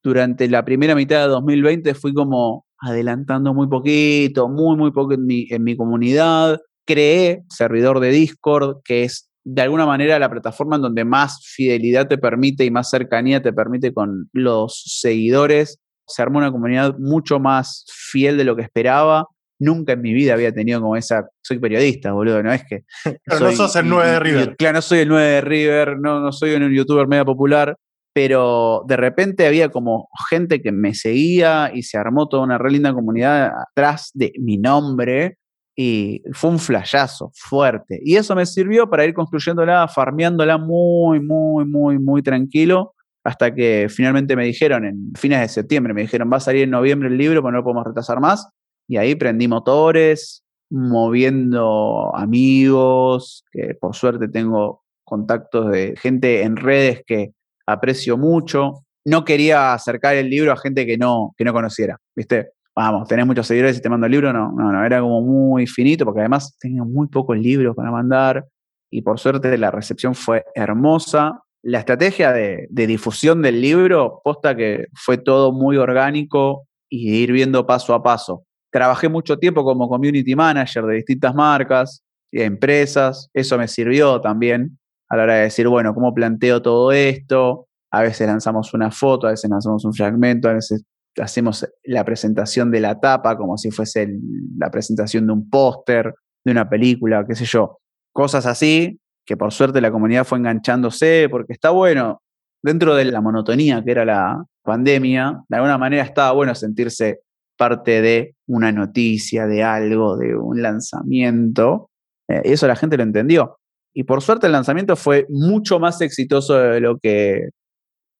durante 0.06 0.48
la 0.48 0.64
primera 0.64 0.94
mitad 0.94 1.24
de 1.24 1.30
2020 1.30 1.96
fui 1.96 2.14
como 2.14 2.68
adelantando 2.78 3.56
muy 3.56 3.68
poquito, 3.68 4.48
muy, 4.48 4.78
muy 4.78 4.92
poco 4.92 5.14
en 5.14 5.26
mi, 5.26 5.48
en 5.50 5.64
mi 5.64 5.76
comunidad. 5.76 6.62
Creé 6.86 7.42
servidor 7.50 8.00
de 8.00 8.12
Discord, 8.12 8.84
que 8.86 9.04
es 9.04 9.32
de 9.44 9.64
alguna 9.64 9.88
manera 9.88 10.20
la 10.20 10.30
plataforma 10.30 10.76
en 10.76 10.84
donde 10.84 11.06
más 11.06 11.44
fidelidad 11.44 12.08
te 12.08 12.20
permite 12.20 12.66
y 12.66 12.70
más 12.70 12.92
cercanía 12.92 13.42
te 13.42 13.52
permite 13.52 13.96
con 13.96 14.30
los 14.32 14.84
seguidores. 14.86 15.80
Se 16.08 16.22
armó 16.22 16.40
una 16.40 16.52
comunidad 16.52 16.98
mucho 16.98 17.40
más 17.40 17.86
fiel 17.90 18.38
de 18.38 18.44
lo 18.44 18.56
que 18.56 18.62
esperaba. 18.62 19.28
Nunca 19.60 19.94
en 19.94 20.02
mi 20.02 20.14
vida 20.14 20.34
había 20.34 20.54
tenido 20.54 20.82
como 20.82 20.96
esa. 20.96 21.28
Soy 21.42 21.60
periodista, 21.60 22.12
boludo, 22.12 22.44
no 22.44 22.52
es 22.52 22.64
que. 22.66 22.84
Pero 23.26 23.40
no 23.40 23.52
sos 23.54 23.76
el 23.76 23.88
9 23.88 24.12
de 24.12 24.20
River. 24.20 24.56
Claro, 24.58 24.76
no 24.76 24.82
soy 24.82 25.00
el 25.00 25.10
9 25.10 25.26
de 25.26 25.42
River, 25.42 26.00
no, 26.00 26.20
no 26.20 26.32
soy 26.32 26.54
un 26.54 26.74
youtuber 26.74 27.08
media 27.08 27.26
popular 27.26 27.76
pero 28.16 28.86
de 28.88 28.96
repente 28.96 29.46
había 29.46 29.68
como 29.68 30.08
gente 30.30 30.62
que 30.62 30.72
me 30.72 30.94
seguía 30.94 31.70
y 31.74 31.84
se 31.84 31.98
armó 31.98 32.30
toda 32.30 32.44
una 32.44 32.58
re 32.58 32.72
linda 32.72 32.94
comunidad 32.94 33.52
atrás 33.60 34.12
de 34.14 34.32
mi 34.40 34.58
nombre 34.58 35.38
y 35.76 36.24
fue 36.32 36.52
un 36.52 36.60
flayazo 36.60 37.32
fuerte. 37.36 38.00
Y 38.02 38.16
eso 38.16 38.34
me 38.34 38.46
sirvió 38.46 38.90
para 38.90 39.04
ir 39.04 39.14
construyéndola, 39.14 39.90
farmeándola 39.90 40.58
muy, 40.58 41.20
muy, 41.20 41.66
muy, 41.66 42.00
muy 42.00 42.22
tranquilo, 42.22 42.95
hasta 43.26 43.54
que 43.54 43.88
finalmente 43.90 44.36
me 44.36 44.46
dijeron, 44.46 44.86
en 44.86 45.12
fines 45.18 45.42
de 45.42 45.50
septiembre, 45.50 45.96
me 45.96 46.02
dijeron, 46.02 46.30
va 46.32 46.38
a 46.38 46.40
salir 46.40 46.62
en 46.62 46.70
noviembre 46.70 47.10
el 47.10 47.18
libro, 47.18 47.42
pero 47.42 47.52
no 47.52 47.58
lo 47.58 47.64
podemos 47.64 47.84
retrasar 47.84 48.20
más. 48.20 48.48
Y 48.88 48.98
ahí 48.98 49.16
prendí 49.16 49.48
motores, 49.48 50.44
moviendo 50.70 52.16
amigos, 52.16 53.44
que 53.52 53.74
por 53.74 53.96
suerte 53.96 54.28
tengo 54.28 54.84
contactos 55.04 55.72
de 55.72 55.96
gente 55.98 56.44
en 56.44 56.56
redes 56.56 57.02
que 57.06 57.32
aprecio 57.66 58.16
mucho. 58.16 58.84
No 59.04 59.26
quería 59.26 59.74
acercar 59.74 60.16
el 60.16 60.30
libro 60.30 60.52
a 60.52 60.58
gente 60.58 60.86
que 60.86 60.98
no, 60.98 61.34
que 61.36 61.44
no 61.44 61.52
conociera, 61.52 61.98
¿viste? 62.16 62.52
Vamos, 62.76 63.08
tenés 63.08 63.26
muchos 63.26 63.48
seguidores 63.48 63.78
y 63.78 63.82
te 63.82 63.90
mando 63.90 64.06
el 64.06 64.12
libro, 64.12 64.34
no, 64.34 64.52
no, 64.52 64.72
no, 64.72 64.86
era 64.86 65.00
como 65.00 65.22
muy 65.22 65.66
finito, 65.66 66.06
porque 66.06 66.20
además 66.20 66.56
tenía 66.60 66.84
muy 66.84 67.08
pocos 67.08 67.38
libros 67.38 67.76
para 67.76 67.90
mandar 67.90 68.46
y 68.92 69.02
por 69.02 69.20
suerte 69.20 69.58
la 69.58 69.72
recepción 69.72 70.14
fue 70.14 70.44
hermosa. 70.54 71.42
La 71.68 71.80
estrategia 71.80 72.32
de, 72.32 72.68
de 72.70 72.86
difusión 72.86 73.42
del 73.42 73.60
libro, 73.60 74.22
posta 74.24 74.56
que 74.56 74.86
fue 74.94 75.18
todo 75.18 75.52
muy 75.52 75.78
orgánico 75.78 76.68
y 76.88 77.10
de 77.10 77.18
ir 77.18 77.32
viendo 77.32 77.66
paso 77.66 77.96
a 77.96 78.04
paso. 78.04 78.44
Trabajé 78.72 79.10
mucho 79.10 79.40
tiempo 79.40 79.64
como 79.64 79.90
community 79.90 80.36
manager 80.36 80.86
de 80.86 80.98
distintas 80.98 81.34
marcas 81.34 82.04
y 82.32 82.42
empresas, 82.42 83.30
eso 83.34 83.58
me 83.58 83.68
sirvió 83.68 84.22
también 84.22 84.78
a 85.10 85.18
la 85.18 85.24
hora 85.24 85.36
de 85.38 85.42
decir, 85.42 85.68
bueno, 85.68 85.96
¿cómo 85.96 86.14
planteo 86.14 86.62
todo 86.62 86.92
esto? 86.92 87.68
A 87.90 88.04
veces 88.04 88.28
lanzamos 88.28 88.72
una 88.76 88.92
foto, 88.92 89.26
a 89.26 89.32
veces 89.32 89.50
lanzamos 89.50 89.86
un 89.86 89.94
fragmento, 89.94 90.50
a 90.50 90.54
veces 90.54 90.84
hacemos 91.18 91.68
la 91.84 92.04
presentación 92.04 92.70
de 92.70 92.82
la 92.82 93.00
tapa 93.00 93.38
como 93.38 93.58
si 93.58 93.72
fuese 93.72 94.08
la 94.56 94.70
presentación 94.70 95.26
de 95.26 95.34
un 95.34 95.50
póster, 95.50 96.14
de 96.44 96.52
una 96.52 96.70
película, 96.70 97.26
qué 97.28 97.34
sé 97.34 97.46
yo. 97.46 97.80
Cosas 98.12 98.46
así, 98.46 99.00
que 99.26 99.38
por 99.38 99.52
suerte 99.52 99.82
la 99.82 99.92
comunidad 99.92 100.26
fue 100.26 100.38
enganchándose, 100.38 101.28
porque 101.30 101.54
está 101.54 101.72
bueno, 101.72 102.22
dentro 102.62 102.96
de 102.96 103.06
la 103.06 103.22
monotonía 103.22 103.84
que 103.84 103.92
era 103.92 104.06
la 104.06 104.44
pandemia, 104.64 105.44
de 105.48 105.56
alguna 105.56 105.78
manera 105.78 106.04
estaba 106.04 106.32
bueno 106.32 106.56
sentirse 106.56 107.22
parte 107.58 108.02
de 108.02 108.36
una 108.48 108.72
noticia, 108.72 109.48
de 109.48 109.64
algo, 109.64 110.18
de 110.18 110.36
un 110.36 110.62
lanzamiento. 110.62 111.90
Eh, 112.28 112.42
y 112.46 112.52
eso 112.54 112.68
la 112.68 112.76
gente 112.76 112.98
lo 112.98 113.04
entendió. 113.04 113.58
Y 113.94 114.04
por 114.04 114.22
suerte 114.22 114.48
el 114.48 114.52
lanzamiento 114.52 114.96
fue 114.96 115.26
mucho 115.30 115.80
más 115.80 116.02
exitoso 116.02 116.58
de 116.58 116.82
lo 116.82 116.98
que 117.00 117.50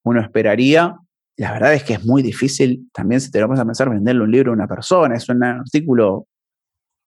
uno 0.06 0.22
esperaría. 0.22 0.96
La 1.38 1.52
verdad 1.52 1.74
es 1.74 1.84
que 1.84 1.94
es 1.94 2.06
muy 2.06 2.24
difícil, 2.24 2.90
también 2.94 3.20
si 3.20 3.30
te 3.30 3.42
lo 3.42 3.48
vas 3.50 3.60
a 3.60 3.66
pensar, 3.66 3.90
venderle 3.90 4.24
un 4.24 4.32
libro 4.32 4.52
a 4.52 4.56
una 4.56 4.68
persona. 4.68 5.16
Es 5.16 5.28
un 5.28 5.44
artículo, 5.44 6.28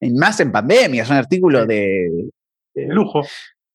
más 0.02 0.38
en 0.40 0.52
pandemia, 0.52 1.02
es 1.02 1.10
un 1.10 1.16
artículo 1.16 1.64
de, 1.64 2.28
lujo. 2.74 3.22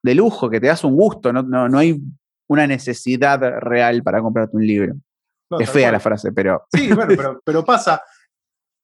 De 0.03 0.13
lujo, 0.15 0.50
que 0.50 0.60
te 0.60 0.67
das 0.67 0.83
un 0.83 0.95
gusto, 0.95 1.31
no, 1.31 1.41
no, 1.43 1.77
hay 1.77 2.00
una 2.50 2.67
necesidad 2.67 3.39
real 3.60 4.03
para 4.03 4.22
comprarte 4.22 4.57
un 4.57 4.67
libro. 4.67 4.95
es 5.60 5.69
fea 5.69 5.91
la 5.91 6.00
frase, 6.00 6.31
pero... 6.31 6.65
Sí, 6.74 6.91
bueno, 6.93 7.13
pero, 7.15 7.41
pero 7.43 7.65
pasa. 7.65 8.01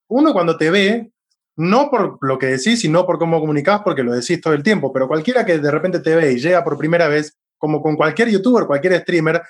Uno 0.08 0.34
cuando 0.34 0.58
te 0.58 0.72
ve, 0.72 1.12
no 1.58 1.90
por 1.90 2.18
lo 2.22 2.40
que 2.40 2.48
decís, 2.48 2.80
sino 2.80 3.06
por 3.06 3.20
cómo 3.20 3.40
comunicás, 3.40 3.82
porque 3.84 4.02
lo 4.02 4.14
decís 4.14 4.40
todo 4.40 4.54
el 4.54 4.64
tiempo, 4.64 4.94
pero 4.94 5.08
cualquiera 5.08 5.46
que 5.46 5.60
de 5.60 5.72
repente 5.72 6.00
te 6.00 6.16
ve 6.16 6.32
y 6.32 6.40
llega 6.40 6.64
por 6.64 6.78
primera 6.78 7.10
vez, 7.10 7.38
como 7.58 7.82
con 7.82 7.98
cualquier 7.98 8.30
youtuber, 8.30 8.66
cualquier 8.66 9.02
streamer, 9.02 9.42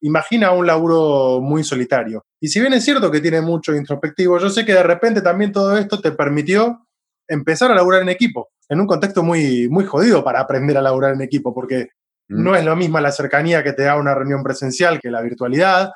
imagina 0.00 0.52
un 0.52 0.66
laburo 0.66 1.40
muy 1.40 1.62
solitario. 1.62 2.24
Y 2.40 2.48
si 2.48 2.60
bien 2.60 2.72
es 2.72 2.84
cierto 2.84 3.10
que 3.10 3.20
tiene 3.20 3.40
mucho 3.40 3.74
introspectivo, 3.74 4.38
yo 4.38 4.50
sé 4.50 4.64
que 4.64 4.72
de 4.72 4.82
repente 4.82 5.20
también 5.22 5.52
todo 5.52 5.76
esto 5.76 6.00
te 6.00 6.12
permitió 6.12 6.86
empezar 7.28 7.70
a 7.70 7.74
laburar 7.74 8.02
en 8.02 8.08
equipo, 8.08 8.48
en 8.72 8.80
un 8.80 8.86
contexto 8.86 9.22
muy, 9.22 9.68
muy 9.68 9.84
jodido 9.84 10.24
para 10.24 10.40
aprender 10.40 10.76
a 10.76 10.82
laburar 10.82 11.14
en 11.14 11.22
equipo, 11.22 11.54
porque 11.54 11.88
mm. 12.28 12.42
no 12.42 12.56
es 12.56 12.64
lo 12.64 12.74
mismo 12.76 12.98
la 13.00 13.12
cercanía 13.12 13.62
que 13.62 13.72
te 13.72 13.82
da 13.82 13.96
una 13.96 14.14
reunión 14.14 14.42
presencial 14.42 15.00
que 15.00 15.10
la 15.10 15.20
virtualidad. 15.20 15.90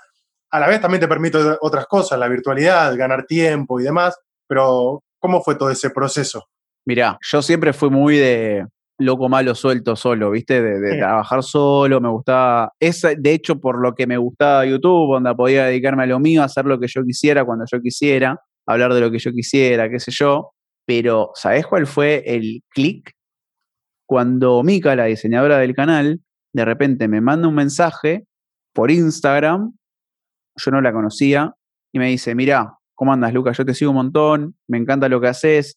A 0.51 0.61
la 0.61 0.69
vez 0.69 0.81
también 0.81 1.01
te 1.01 1.09
permite 1.09 1.39
otras 1.61 1.87
cosas, 1.87 2.19
la 2.19 2.29
virtualidad, 2.29 2.97
ganar 2.97 3.27
tiempo 3.27 3.81
y 3.81 3.85
demás, 3.85 4.17
pero 4.47 5.03
¿Cómo 5.27 5.43
fue 5.43 5.57
todo 5.57 5.71
ese 5.71 5.91
proceso? 5.91 6.47
Mirá, 6.87 7.19
yo 7.21 7.43
siempre 7.43 7.73
fui 7.73 7.91
muy 7.91 8.17
de, 8.17 8.65
loco 8.99 9.29
malo 9.29 9.55
suelto 9.55 9.97
solo, 9.97 10.31
¿viste? 10.31 10.63
De, 10.63 10.99
trabajar 10.99 11.43
solo, 11.43 12.01
me 12.01 12.09
gustaba. 12.09 12.73
Es 12.79 13.03
de 13.03 13.33
hecho 13.33 13.59
por 13.59 13.81
lo 13.81 13.95
que 13.95 14.07
me 14.07 14.17
gustaba 14.19 14.65
YouTube, 14.65 15.15
donde 15.15 15.35
podía 15.35 15.67
dedicarme 15.67 16.05
a 16.05 16.07
lo 16.07 16.21
mío, 16.21 16.43
hacer 16.43 16.65
lo 16.67 16.79
que 16.79 16.87
yo 16.87 17.03
quisiera 17.05 17.45
cuando 17.45 17.65
yo 17.71 17.81
quisiera, 17.81 18.41
hablar 18.67 18.95
de 18.95 19.01
lo 19.01 19.11
que 19.11 19.19
yo 19.19 19.33
quisiera, 19.33 19.91
qué 19.91 19.99
sé 19.99 20.13
yo. 20.13 20.53
Pero, 20.87 21.33
¿sabés 21.35 21.67
cuál 21.67 21.87
fue 21.87 22.23
el 22.27 22.63
clic? 22.71 23.13
Cuando 24.07 24.63
Mika, 24.63 24.95
la 24.95 25.07
diseñadora 25.07 25.59
del 25.59 25.75
canal, 25.75 26.21
de 26.55 26.65
repente 26.65 27.09
me 27.09 27.21
manda 27.21 27.49
un 27.49 27.55
mensaje 27.55 28.25
por 28.73 28.91
Instagram, 28.91 29.77
yo 30.57 30.71
no 30.71 30.81
la 30.81 30.93
conocía, 30.93 31.55
y 31.93 31.99
me 31.99 32.09
dice, 32.09 32.35
mira, 32.35 32.79
¿cómo 32.95 33.13
andas, 33.13 33.35
Lucas? 33.35 33.59
Yo 33.59 33.65
te 33.65 33.75
sigo 33.75 33.91
un 33.91 33.97
montón, 33.97 34.57
me 34.69 34.79
encanta 34.79 35.09
lo 35.09 35.21
que 35.21 35.29
haces, 35.29 35.77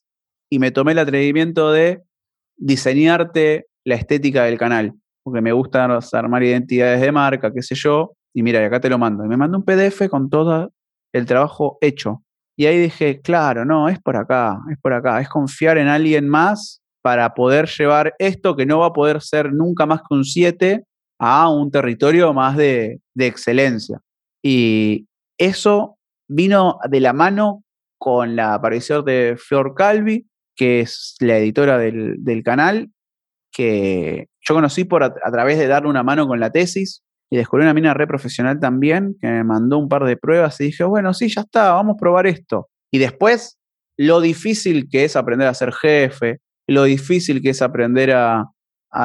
y 0.49 0.59
me 0.59 0.71
tomé 0.71 0.91
el 0.91 0.99
atrevimiento 0.99 1.71
de 1.71 2.03
diseñarte 2.57 3.67
la 3.85 3.95
estética 3.95 4.43
del 4.43 4.57
canal, 4.57 4.93
porque 5.23 5.41
me 5.41 5.51
gusta 5.51 5.85
armar 6.13 6.43
identidades 6.43 7.01
de 7.01 7.11
marca, 7.11 7.51
qué 7.51 7.61
sé 7.61 7.75
yo, 7.75 8.13
y 8.33 8.43
mira, 8.43 8.63
acá 8.65 8.79
te 8.79 8.89
lo 8.89 8.97
mando. 8.97 9.25
Y 9.25 9.27
me 9.27 9.37
mandó 9.37 9.57
un 9.57 9.65
PDF 9.65 10.07
con 10.09 10.29
todo 10.29 10.71
el 11.13 11.25
trabajo 11.25 11.77
hecho. 11.81 12.23
Y 12.59 12.65
ahí 12.65 12.77
dije, 12.77 13.21
claro, 13.21 13.63
no, 13.63 13.87
es 13.87 14.01
por 14.01 14.17
acá, 14.17 14.59
es 14.69 14.77
por 14.81 14.91
acá, 14.91 15.21
es 15.21 15.29
confiar 15.29 15.77
en 15.77 15.87
alguien 15.87 16.27
más 16.27 16.81
para 17.01 17.33
poder 17.33 17.69
llevar 17.69 18.15
esto 18.19 18.57
que 18.57 18.65
no 18.65 18.79
va 18.79 18.87
a 18.87 18.93
poder 18.93 19.21
ser 19.21 19.53
nunca 19.53 19.85
más 19.85 20.01
que 20.01 20.13
un 20.13 20.25
7 20.25 20.83
a 21.19 21.49
un 21.49 21.71
territorio 21.71 22.33
más 22.33 22.57
de, 22.57 22.99
de 23.13 23.27
excelencia. 23.27 24.01
Y 24.43 25.07
eso 25.37 25.97
vino 26.27 26.79
de 26.89 26.99
la 26.99 27.13
mano 27.13 27.63
con 27.97 28.35
la 28.35 28.55
aparición 28.55 29.05
de 29.05 29.37
Flor 29.39 29.73
Calvi, 29.73 30.27
que 30.53 30.81
es 30.81 31.15
la 31.21 31.37
editora 31.37 31.77
del, 31.77 32.43
canal, 32.43 32.91
que 33.53 34.27
yo 34.41 34.53
conocí 34.53 34.83
por 34.83 35.05
a, 35.05 35.13
través 35.13 35.59
de 35.59 35.67
darle 35.67 35.87
una 35.87 36.03
mano 36.03 36.27
con 36.27 36.41
la 36.41 36.51
tesis 36.51 37.03
y 37.29 37.37
descubrí 37.37 37.63
una 37.63 37.73
mina 37.73 37.93
re 37.93 38.07
profesional 38.07 38.59
también, 38.59 39.15
que 39.21 39.27
me 39.27 39.43
mandó 39.43 39.77
un 39.77 39.87
par 39.87 40.03
de 40.05 40.17
pruebas 40.17 40.59
y 40.61 40.65
dije, 40.65 40.83
bueno, 40.83 41.13
sí, 41.13 41.29
ya 41.29 41.41
está, 41.41 41.73
vamos 41.73 41.95
a 41.95 41.99
probar 41.99 42.27
esto. 42.27 42.69
Y 42.91 42.97
después, 42.97 43.57
lo 43.97 44.21
difícil 44.21 44.89
que 44.89 45.03
es 45.03 45.15
aprender 45.15 45.47
a 45.47 45.53
ser 45.53 45.73
jefe, 45.73 46.39
lo 46.67 46.83
difícil 46.83 47.41
que 47.41 47.49
es 47.49 47.61
aprender 47.61 48.11
a, 48.11 48.45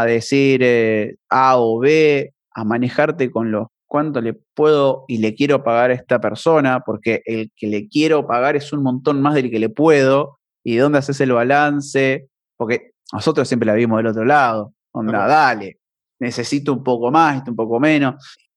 decir 0.07 0.61
eh, 0.63 1.17
A 1.29 1.59
o 1.59 1.79
B, 1.79 2.33
a 2.55 2.65
manejarte 2.65 3.31
con 3.31 3.51
los 3.51 3.67
cuánto 3.87 4.21
le 4.21 4.35
puedo 4.55 5.05
y 5.07 5.19
le 5.19 5.35
quiero 5.35 5.63
pagar 5.63 5.91
a 5.91 5.95
esta 5.95 6.21
persona, 6.21 6.81
porque 6.81 7.23
el 7.27 7.53
que 7.55 7.67
le 7.67 7.87
quiero 7.89 8.27
pagar 8.27 8.57
es 8.57 8.73
un 8.73 8.83
montón 8.83 9.21
más 9.21 9.35
del 9.35 9.51
que 9.51 9.59
le 9.59 9.69
puedo, 9.69 10.39
y 10.65 10.77
dónde 10.77 10.99
haces 10.99 11.21
el 11.21 11.33
balance, 11.33 12.29
porque 12.57 12.93
nosotros 13.13 13.47
siempre 13.47 13.67
la 13.67 13.75
vimos 13.75 13.99
del 13.99 14.07
otro 14.09 14.25
lado, 14.25 14.73
onda, 14.93 15.27
dale, 15.27 15.79
necesito 16.19 16.73
un 16.73 16.83
poco 16.83 17.11
más, 17.11 17.47
un 17.49 17.57
poco 17.57 17.81
menos, 17.81 18.15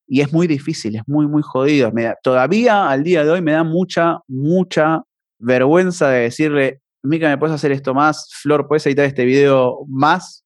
y 0.07 0.21
es 0.21 0.31
muy 0.31 0.47
difícil, 0.47 0.95
es 0.95 1.03
muy, 1.05 1.27
muy 1.27 1.41
jodido. 1.43 1.91
todavía 2.23 2.89
al 2.89 3.03
día 3.03 3.23
de 3.23 3.31
hoy 3.31 3.41
me 3.41 3.51
da 3.51 3.63
mucha, 3.63 4.19
mucha 4.27 5.03
vergüenza 5.37 6.09
de 6.09 6.21
decirle, 6.21 6.81
Mica, 7.03 7.27
¿me 7.29 7.37
puedes 7.37 7.55
hacer 7.55 7.71
esto 7.71 7.93
más? 7.93 8.29
Flor, 8.41 8.67
¿puedes 8.67 8.85
editar 8.85 9.05
este 9.05 9.25
video 9.25 9.85
más? 9.87 10.45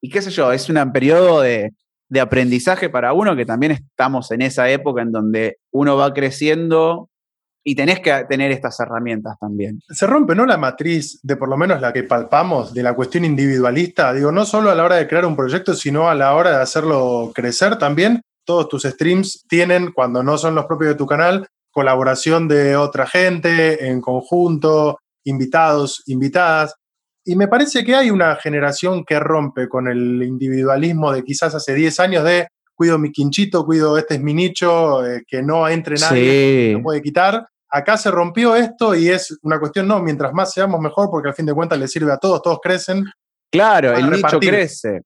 Y 0.00 0.10
qué 0.10 0.22
sé 0.22 0.30
yo, 0.30 0.52
es 0.52 0.68
un 0.68 0.92
periodo 0.92 1.40
de, 1.40 1.72
de 2.08 2.20
aprendizaje 2.20 2.88
para 2.88 3.12
uno 3.12 3.34
que 3.34 3.46
también 3.46 3.72
estamos 3.72 4.30
en 4.30 4.42
esa 4.42 4.70
época 4.70 5.02
en 5.02 5.12
donde 5.12 5.58
uno 5.70 5.96
va 5.96 6.12
creciendo 6.12 7.10
y 7.68 7.74
tenés 7.74 7.98
que 7.98 8.24
tener 8.28 8.52
estas 8.52 8.78
herramientas 8.78 9.36
también. 9.40 9.80
Se 9.88 10.06
rompe, 10.06 10.36
¿no? 10.36 10.46
La 10.46 10.56
matriz 10.56 11.18
de 11.24 11.34
por 11.34 11.48
lo 11.48 11.56
menos 11.56 11.80
la 11.80 11.92
que 11.92 12.04
palpamos 12.04 12.72
de 12.72 12.84
la 12.84 12.94
cuestión 12.94 13.24
individualista, 13.24 14.12
digo, 14.12 14.30
no 14.30 14.46
solo 14.46 14.70
a 14.70 14.76
la 14.76 14.84
hora 14.84 14.94
de 14.94 15.08
crear 15.08 15.26
un 15.26 15.34
proyecto, 15.34 15.74
sino 15.74 16.08
a 16.08 16.14
la 16.14 16.32
hora 16.36 16.50
de 16.50 16.62
hacerlo 16.62 17.32
crecer 17.34 17.76
también. 17.76 18.22
Todos 18.44 18.68
tus 18.68 18.84
streams 18.84 19.44
tienen, 19.48 19.90
cuando 19.90 20.22
no 20.22 20.38
son 20.38 20.54
los 20.54 20.66
propios 20.66 20.90
de 20.90 20.94
tu 20.94 21.06
canal, 21.06 21.48
colaboración 21.72 22.46
de 22.46 22.76
otra 22.76 23.04
gente, 23.04 23.88
en 23.88 24.00
conjunto, 24.00 25.00
invitados, 25.24 26.04
invitadas. 26.06 26.76
Y 27.24 27.34
me 27.34 27.48
parece 27.48 27.84
que 27.84 27.96
hay 27.96 28.10
una 28.12 28.36
generación 28.36 29.04
que 29.04 29.18
rompe 29.18 29.68
con 29.68 29.88
el 29.88 30.22
individualismo 30.22 31.10
de 31.10 31.24
quizás 31.24 31.52
hace 31.56 31.74
10 31.74 31.98
años 31.98 32.22
de 32.22 32.46
cuido 32.76 32.96
mi 32.96 33.10
quinchito, 33.10 33.66
cuido 33.66 33.98
este 33.98 34.14
es 34.14 34.20
mi 34.20 34.34
nicho, 34.34 35.04
eh, 35.04 35.24
que 35.26 35.42
no 35.42 35.68
entre 35.68 35.96
nadie, 35.96 36.74
no 36.76 36.82
puede 36.84 37.02
quitar 37.02 37.48
acá 37.70 37.96
se 37.96 38.10
rompió 38.10 38.56
esto 38.56 38.94
y 38.94 39.08
es 39.08 39.38
una 39.42 39.58
cuestión, 39.58 39.86
no, 39.86 40.00
mientras 40.00 40.32
más 40.32 40.52
seamos 40.52 40.80
mejor, 40.80 41.10
porque 41.10 41.28
al 41.28 41.34
fin 41.34 41.46
de 41.46 41.54
cuentas 41.54 41.78
le 41.78 41.88
sirve 41.88 42.12
a 42.12 42.18
todos, 42.18 42.42
todos 42.42 42.58
crecen. 42.62 43.04
Claro, 43.50 43.92
el 43.92 44.10
nicho 44.10 44.38
crece. 44.38 45.02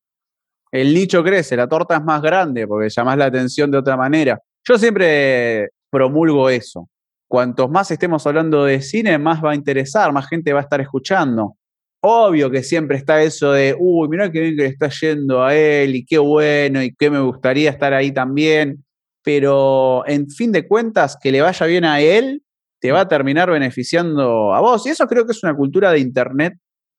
El 0.72 0.94
nicho 0.94 1.22
crece, 1.24 1.56
la 1.56 1.66
torta 1.66 1.96
es 1.96 2.04
más 2.04 2.22
grande 2.22 2.66
porque 2.66 2.88
llamás 2.88 3.18
la 3.18 3.26
atención 3.26 3.70
de 3.70 3.78
otra 3.78 3.96
manera. 3.96 4.40
Yo 4.64 4.78
siempre 4.78 5.70
promulgo 5.90 6.48
eso. 6.48 6.88
Cuantos 7.28 7.70
más 7.70 7.90
estemos 7.90 8.26
hablando 8.26 8.64
de 8.64 8.80
cine, 8.80 9.18
más 9.18 9.42
va 9.44 9.52
a 9.52 9.54
interesar, 9.54 10.12
más 10.12 10.28
gente 10.28 10.52
va 10.52 10.60
a 10.60 10.62
estar 10.62 10.80
escuchando. 10.80 11.56
Obvio 12.02 12.50
que 12.50 12.62
siempre 12.62 12.96
está 12.96 13.22
eso 13.22 13.52
de, 13.52 13.76
uy, 13.78 14.08
mirá 14.08 14.30
qué 14.30 14.40
bien 14.40 14.56
que 14.56 14.62
le 14.62 14.68
está 14.68 14.88
yendo 14.88 15.44
a 15.44 15.54
él 15.54 15.94
y 15.96 16.04
qué 16.04 16.18
bueno 16.18 16.82
y 16.82 16.94
qué 16.94 17.10
me 17.10 17.20
gustaría 17.20 17.70
estar 17.70 17.92
ahí 17.92 18.12
también. 18.12 18.84
Pero 19.22 20.04
en 20.06 20.30
fin 20.30 20.50
de 20.50 20.66
cuentas, 20.66 21.18
que 21.20 21.30
le 21.30 21.42
vaya 21.42 21.66
bien 21.66 21.84
a 21.84 22.00
él 22.00 22.42
te 22.80 22.92
va 22.92 23.00
a 23.00 23.08
terminar 23.08 23.50
beneficiando 23.50 24.54
a 24.54 24.60
vos. 24.60 24.86
Y 24.86 24.90
eso 24.90 25.06
creo 25.06 25.26
que 25.26 25.32
es 25.32 25.42
una 25.42 25.54
cultura 25.54 25.92
de 25.92 26.00
Internet 26.00 26.54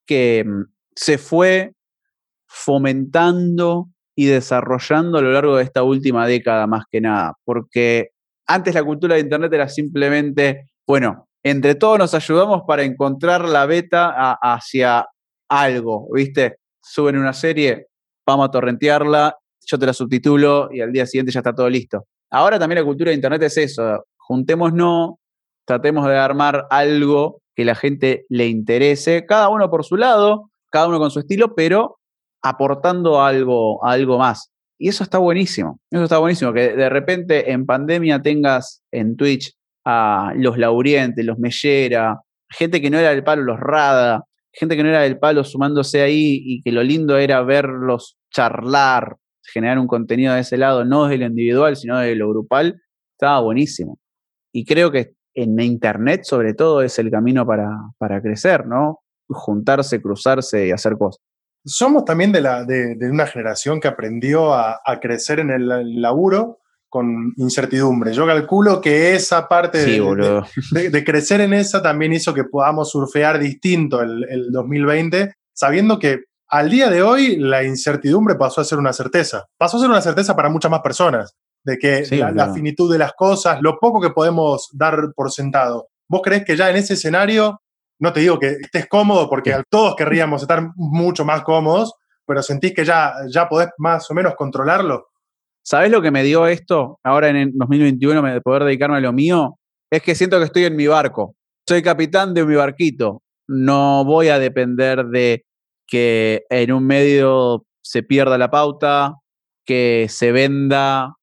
que 0.06 0.44
mm, 0.46 0.62
se 0.94 1.18
fue 1.18 1.72
fomentando 2.46 3.88
y 4.14 4.26
desarrollando 4.26 5.18
a 5.18 5.22
lo 5.22 5.32
largo 5.32 5.56
de 5.56 5.64
esta 5.64 5.82
última 5.82 6.26
década 6.26 6.66
más 6.66 6.84
que 6.90 7.00
nada, 7.00 7.34
porque 7.44 8.10
antes 8.46 8.74
la 8.74 8.84
cultura 8.84 9.14
de 9.14 9.22
Internet 9.22 9.52
era 9.52 9.68
simplemente, 9.68 10.70
bueno, 10.86 11.28
entre 11.42 11.74
todos 11.74 11.98
nos 11.98 12.14
ayudamos 12.14 12.62
para 12.66 12.82
encontrar 12.82 13.48
la 13.48 13.64
beta 13.64 14.36
hacia 14.40 15.06
algo, 15.48 16.08
¿viste? 16.12 16.58
Suben 16.82 17.16
una 17.16 17.32
serie, 17.32 17.86
vamos 18.26 18.48
a 18.48 18.50
torrentearla, 18.50 19.36
yo 19.66 19.78
te 19.78 19.86
la 19.86 19.92
subtitulo 19.94 20.68
y 20.72 20.80
al 20.80 20.92
día 20.92 21.06
siguiente 21.06 21.32
ya 21.32 21.40
está 21.40 21.54
todo 21.54 21.70
listo. 21.70 22.06
Ahora 22.30 22.58
también 22.58 22.80
la 22.80 22.84
cultura 22.84 23.10
de 23.10 23.16
Internet 23.16 23.42
es 23.44 23.56
eso, 23.56 24.04
juntémonos, 24.18 25.12
tratemos 25.64 26.06
de 26.06 26.16
armar 26.16 26.66
algo 26.70 27.40
que 27.54 27.64
la 27.64 27.74
gente 27.74 28.24
le 28.28 28.46
interese, 28.46 29.24
cada 29.26 29.48
uno 29.48 29.70
por 29.70 29.84
su 29.84 29.96
lado, 29.96 30.50
cada 30.70 30.88
uno 30.88 30.98
con 30.98 31.10
su 31.10 31.20
estilo, 31.20 31.54
pero 31.54 31.98
aportando 32.42 33.22
algo, 33.22 33.84
algo 33.84 34.18
más. 34.18 34.50
Y 34.78 34.88
eso 34.88 35.04
está 35.04 35.18
buenísimo, 35.18 35.78
eso 35.90 36.04
está 36.04 36.18
buenísimo, 36.18 36.52
que 36.52 36.74
de 36.74 36.88
repente 36.88 37.52
en 37.52 37.66
pandemia 37.66 38.20
tengas 38.20 38.82
en 38.90 39.16
Twitch 39.16 39.52
a 39.84 40.32
los 40.34 40.58
Laurientes, 40.58 41.24
los 41.24 41.38
Mellera, 41.38 42.18
gente 42.50 42.80
que 42.80 42.90
no 42.90 42.98
era 42.98 43.10
del 43.10 43.22
palo, 43.22 43.42
los 43.42 43.60
Rada, 43.60 44.24
gente 44.52 44.76
que 44.76 44.82
no 44.82 44.88
era 44.88 45.02
del 45.02 45.18
palo 45.18 45.44
sumándose 45.44 46.02
ahí 46.02 46.42
y 46.44 46.62
que 46.62 46.72
lo 46.72 46.82
lindo 46.82 47.16
era 47.16 47.42
verlos 47.42 48.16
charlar, 48.30 49.16
generar 49.42 49.78
un 49.78 49.86
contenido 49.86 50.34
de 50.34 50.40
ese 50.40 50.56
lado, 50.56 50.84
no 50.84 51.06
de 51.06 51.18
lo 51.18 51.26
individual, 51.26 51.76
sino 51.76 51.98
de 51.98 52.14
lo 52.16 52.28
grupal, 52.28 52.80
estaba 53.12 53.40
buenísimo. 53.40 53.98
Y 54.52 54.64
creo 54.64 54.90
que 54.90 55.12
en 55.34 55.58
Internet 55.60 56.24
sobre 56.24 56.54
todo 56.54 56.82
es 56.82 56.98
el 56.98 57.10
camino 57.10 57.46
para, 57.46 58.20
crecer, 58.20 58.66
¿no? 58.66 59.00
Juntarse, 59.28 60.00
cruzarse 60.00 60.66
y 60.66 60.70
hacer 60.70 60.96
cosas. 60.98 61.20
Somos 61.64 62.04
también 62.04 62.32
de, 62.32 62.40
la, 62.40 62.64
de, 62.64 62.96
una 63.10 63.26
generación 63.26 63.80
que 63.80 63.88
aprendió 63.88 64.52
a, 64.54 64.80
crecer 65.00 65.40
en 65.40 65.50
el 65.50 66.00
laburo 66.02 66.58
con 66.88 67.32
incertidumbre. 67.36 68.12
Yo 68.12 68.26
calculo 68.26 68.80
que 68.80 69.14
esa 69.14 69.48
parte 69.48 69.78
de, 69.78 71.04
crecer 71.04 71.40
en 71.40 71.54
esa 71.54 71.80
también 71.80 72.12
hizo 72.12 72.34
que 72.34 72.44
podamos 72.44 72.90
surfear 72.90 73.38
distinto 73.38 74.02
el, 74.02 74.26
el 74.28 74.50
2020, 74.50 75.34
sabiendo 75.54 75.98
que 75.98 76.24
al 76.48 76.68
día 76.68 76.90
de 76.90 77.02
hoy 77.02 77.36
la 77.36 77.64
incertidumbre 77.64 78.34
pasó 78.34 78.60
a 78.60 78.64
ser 78.64 78.78
una 78.78 78.92
certeza. 78.92 79.46
Pasó 79.56 79.78
a 79.78 79.80
ser 79.80 79.88
una 79.88 80.02
certeza 80.02 80.36
para 80.36 80.50
muchas 80.50 80.70
más 80.70 80.80
personas 80.80 81.34
de 81.64 81.78
que 81.78 82.04
la, 82.16 82.52
finitud 82.52 82.92
de 82.92 82.98
las 82.98 83.12
cosas, 83.12 83.58
lo 83.60 83.78
poco 83.78 84.00
que 84.00 84.10
podemos 84.10 84.68
dar 84.72 85.12
por 85.14 85.30
sentado. 85.30 85.88
¿Vos 86.08 86.22
crees 86.22 86.44
que 86.44 86.56
ya 86.56 86.70
en 86.70 86.76
ese 86.76 86.94
escenario, 86.94 87.62
no 88.00 88.12
te 88.12 88.20
digo 88.20 88.38
que 88.38 88.56
estés 88.60 88.86
cómodo, 88.88 89.28
porque 89.28 89.62
todos 89.70 89.94
querríamos 89.96 90.42
estar 90.42 90.70
mucho 90.74 91.24
más 91.24 91.42
cómodos, 91.42 91.94
pero 92.26 92.42
sentís 92.42 92.74
que 92.74 92.84
ya, 92.84 93.14
ya 93.28 93.48
podés 93.48 93.68
más 93.78 94.10
o 94.10 94.14
menos 94.14 94.34
controlarlo? 94.34 95.08
¿Sabés 95.64 95.90
lo 95.90 96.02
que 96.02 96.10
me 96.10 96.24
dio 96.24 96.46
esto 96.46 96.98
ahora 97.04 97.28
en 97.28 97.36
el 97.36 97.50
2021 97.54 98.22
de 98.22 98.40
poder 98.40 98.64
dedicarme 98.64 98.96
a 98.96 99.00
lo 99.00 99.12
mío? 99.12 99.58
Es 99.90 100.02
que 100.02 100.14
siento 100.14 100.38
que 100.38 100.46
estoy 100.46 100.64
en 100.64 100.74
mi 100.74 100.88
barco. 100.88 101.36
Soy 101.68 101.82
capitán 101.82 102.34
de 102.34 102.44
mi 102.44 102.56
barquito. 102.56 103.22
No 103.46 104.04
voy 104.04 104.28
a 104.28 104.40
depender 104.40 105.04
de 105.06 105.44
que 105.86 106.44
en 106.50 106.72
un 106.72 106.86
medio 106.86 107.64
se 107.82 108.02
pierda 108.02 108.38
la 108.38 108.50
pauta, 108.50 109.14
que 109.64 110.06
se 110.08 110.32
venda 110.32 111.14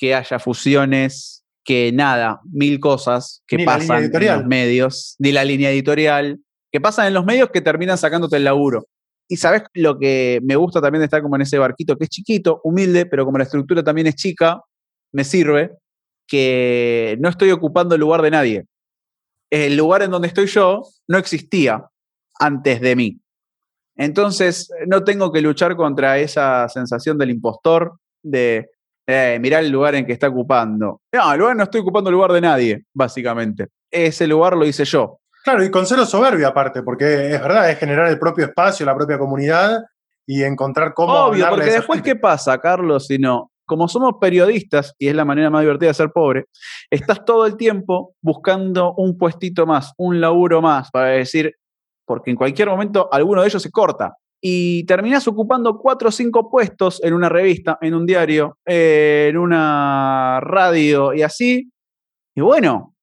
que 0.00 0.14
haya 0.14 0.38
fusiones, 0.38 1.44
que 1.62 1.92
nada, 1.92 2.40
mil 2.50 2.80
cosas 2.80 3.42
que 3.46 3.62
pasan 3.64 4.04
en 4.04 4.26
los 4.26 4.46
medios, 4.46 5.14
ni 5.18 5.30
la 5.30 5.44
línea 5.44 5.70
editorial, 5.70 6.40
que 6.72 6.80
pasan 6.80 7.08
en 7.08 7.14
los 7.14 7.26
medios 7.26 7.50
que 7.50 7.60
terminan 7.60 7.98
sacándote 7.98 8.38
el 8.38 8.44
laburo. 8.44 8.86
Y 9.28 9.36
sabes 9.36 9.64
lo 9.74 9.98
que 9.98 10.40
me 10.42 10.56
gusta 10.56 10.80
también 10.80 11.00
de 11.00 11.04
estar 11.04 11.20
como 11.20 11.36
en 11.36 11.42
ese 11.42 11.58
barquito 11.58 11.96
que 11.96 12.04
es 12.04 12.10
chiquito, 12.10 12.62
humilde, 12.64 13.04
pero 13.04 13.26
como 13.26 13.36
la 13.36 13.44
estructura 13.44 13.84
también 13.84 14.06
es 14.06 14.14
chica, 14.14 14.62
me 15.12 15.22
sirve 15.22 15.72
que 16.26 17.18
no 17.20 17.28
estoy 17.28 17.50
ocupando 17.50 17.94
el 17.94 18.00
lugar 18.00 18.22
de 18.22 18.30
nadie. 18.30 18.64
El 19.50 19.76
lugar 19.76 20.02
en 20.02 20.10
donde 20.10 20.28
estoy 20.28 20.46
yo 20.46 20.82
no 21.08 21.18
existía 21.18 21.84
antes 22.38 22.80
de 22.80 22.96
mí. 22.96 23.20
Entonces, 23.96 24.70
no 24.86 25.04
tengo 25.04 25.30
que 25.30 25.42
luchar 25.42 25.76
contra 25.76 26.18
esa 26.18 26.68
sensación 26.70 27.18
del 27.18 27.30
impostor, 27.30 27.98
de 28.22 28.70
eh, 29.10 29.38
mirar 29.40 29.64
el 29.64 29.70
lugar 29.70 29.94
en 29.94 30.06
que 30.06 30.12
está 30.12 30.28
ocupando. 30.28 31.00
No, 31.12 31.32
el 31.32 31.38
lugar 31.38 31.56
no 31.56 31.64
estoy 31.64 31.80
ocupando 31.80 32.10
el 32.10 32.14
lugar 32.14 32.32
de 32.32 32.40
nadie, 32.40 32.84
básicamente. 32.94 33.68
Ese 33.90 34.26
lugar 34.26 34.56
lo 34.56 34.64
hice 34.64 34.84
yo. 34.84 35.18
Claro, 35.42 35.64
y 35.64 35.70
con 35.70 35.86
cero 35.86 36.04
soberbia 36.04 36.48
aparte, 36.48 36.82
porque 36.82 37.34
es 37.34 37.40
verdad, 37.40 37.70
es 37.70 37.78
generar 37.78 38.08
el 38.08 38.18
propio 38.18 38.44
espacio, 38.44 38.84
la 38.84 38.94
propia 38.94 39.18
comunidad 39.18 39.78
y 40.26 40.42
encontrar 40.42 40.92
cómo. 40.94 41.12
Obvio, 41.12 41.48
porque 41.48 41.70
después, 41.70 42.02
¿qué 42.02 42.14
pasa, 42.14 42.58
Carlos? 42.58 43.06
Si 43.06 43.18
no, 43.18 43.50
como 43.64 43.88
somos 43.88 44.14
periodistas, 44.20 44.94
y 44.98 45.08
es 45.08 45.14
la 45.14 45.24
manera 45.24 45.48
más 45.48 45.62
divertida 45.62 45.90
de 45.90 45.94
ser 45.94 46.10
pobre, 46.10 46.46
estás 46.90 47.24
todo 47.24 47.46
el 47.46 47.56
tiempo 47.56 48.14
buscando 48.20 48.94
un 48.94 49.16
puestito 49.16 49.64
más, 49.64 49.92
un 49.96 50.20
laburo 50.20 50.60
más, 50.60 50.90
para 50.90 51.06
decir, 51.06 51.54
porque 52.04 52.30
en 52.30 52.36
cualquier 52.36 52.68
momento 52.68 53.08
alguno 53.12 53.40
de 53.42 53.48
ellos 53.48 53.62
se 53.62 53.70
corta. 53.70 54.14
Y 54.42 54.84
terminás 54.86 55.28
ocupando 55.28 55.78
cuatro 55.78 56.08
o 56.08 56.12
cinco 56.12 56.48
puestos 56.48 57.02
en 57.04 57.12
una 57.12 57.28
revista, 57.28 57.78
en 57.82 57.94
un 57.94 58.06
diario, 58.06 58.56
en 58.64 59.36
una 59.36 60.40
radio 60.40 61.12
y 61.12 61.22
así. 61.22 61.70
Y 62.34 62.40
bueno, 62.40 62.94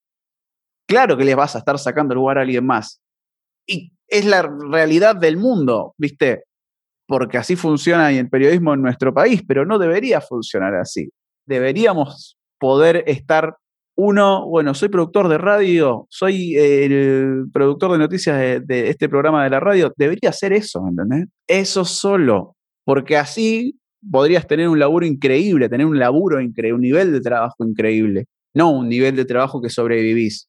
claro 0.88 1.15
que 1.15 1.26
les 1.26 1.36
vas 1.36 1.56
a 1.56 1.60
estar 1.60 1.78
sacando 1.78 2.15
lugar 2.15 2.39
a 2.39 2.41
alguien 2.41 2.65
más. 2.65 3.02
Y 3.67 3.91
es 4.08 4.26
la 4.26 4.41
realidad 4.41 5.15
del 5.15 5.38
mundo, 5.38 5.93
¿viste? 5.97 6.45
Porque 7.08 7.38
así 7.38 7.56
funciona 7.56 8.12
el 8.12 8.30
periodismo 8.30 8.73
en 8.73 8.82
nuestro 8.82 9.13
país, 9.13 9.43
pero 9.47 9.65
no 9.65 9.78
debería 9.78 10.21
funcionar 10.21 10.73
así. 10.76 11.10
Deberíamos 11.45 12.38
poder 12.60 13.04
estar 13.06 13.58
uno, 14.00 14.48
bueno, 14.48 14.76
soy 14.76 14.90
productor 14.90 15.28
de 15.28 15.40
radio, 15.40 16.06
soy 16.12 16.56
el 16.56 17.46
productor 17.52 17.94
de 17.94 17.98
noticias 17.98 18.38
de, 18.64 18.90
este 18.90 19.10
programa 19.10 19.44
de 19.44 19.50
la 19.50 19.60
radio, 19.60 19.92
debería 19.98 20.32
ser 20.32 20.54
eso, 20.54 20.86
¿entendés? 20.88 21.28
Eso 21.48 21.84
solo, 21.84 22.56
porque 22.86 23.18
así 23.18 23.80
podrías 24.10 24.46
tener 24.46 24.70
un 24.70 24.78
laburo 24.78 25.08
increíble, 25.08 25.68
tener 25.68 25.88
un 25.88 25.98
laburo 25.98 26.40
increíble, 26.40 26.76
un 26.76 26.82
nivel 26.82 27.12
de 27.12 27.22
trabajo 27.22 27.66
increíble, 27.66 28.26
no 28.54 28.70
un 28.70 28.88
nivel 28.88 29.16
de 29.16 29.26
trabajo 29.26 29.64
que 29.64 29.70
sobrevivís. 29.70 30.48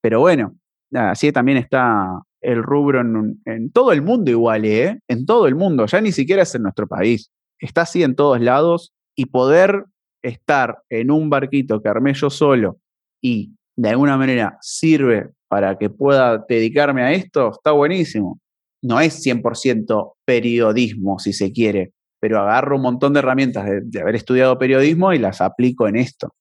Pero 0.00 0.20
bueno, 0.20 0.54
así 0.92 1.32
también 1.32 1.58
está 1.58 2.20
el 2.42 2.62
rubro 2.62 3.00
en, 3.00 3.40
en 3.44 3.72
todo 3.72 3.90
el 3.90 4.02
mundo 4.02 4.30
igual, 4.30 4.64
¿eh? 4.66 5.00
En 5.08 5.26
todo 5.26 5.48
el 5.48 5.56
mundo, 5.56 5.86
ya 5.86 6.00
ni 6.00 6.12
siquiera 6.12 6.42
es 6.42 6.54
en 6.54 6.62
nuestro 6.62 6.86
país. 6.86 7.28
Está 7.58 7.82
así 7.82 8.04
en 8.04 8.14
todos 8.14 8.40
lados 8.40 8.92
y 9.16 9.26
poder 9.26 9.84
estar 10.22 10.78
en 10.90 11.10
un 11.10 11.28
barquito 11.28 11.82
que 11.82 11.88
armé 11.88 12.14
yo 12.14 12.30
solo 12.30 12.78
y 13.24 13.56
de 13.74 13.88
alguna 13.88 14.18
manera 14.18 14.58
sirve 14.60 15.30
para 15.48 15.78
que 15.78 15.88
pueda 15.88 16.44
dedicarme 16.46 17.02
a 17.02 17.12
esto, 17.12 17.52
está 17.52 17.72
buenísimo. 17.72 18.38
No 18.82 19.00
es 19.00 19.24
100% 19.24 20.16
periodismo, 20.26 21.18
si 21.18 21.32
se 21.32 21.50
quiere, 21.50 21.94
pero 22.20 22.38
agarro 22.38 22.76
un 22.76 22.82
montón 22.82 23.14
de 23.14 23.20
herramientas 23.20 23.66
de, 23.82 24.00
haber 24.00 24.16
estudiado 24.16 24.58
periodismo 24.58 25.14
y 25.14 25.18
las 25.18 25.40
aplico 25.40 25.88
en 25.88 25.96
esto. 25.96 26.34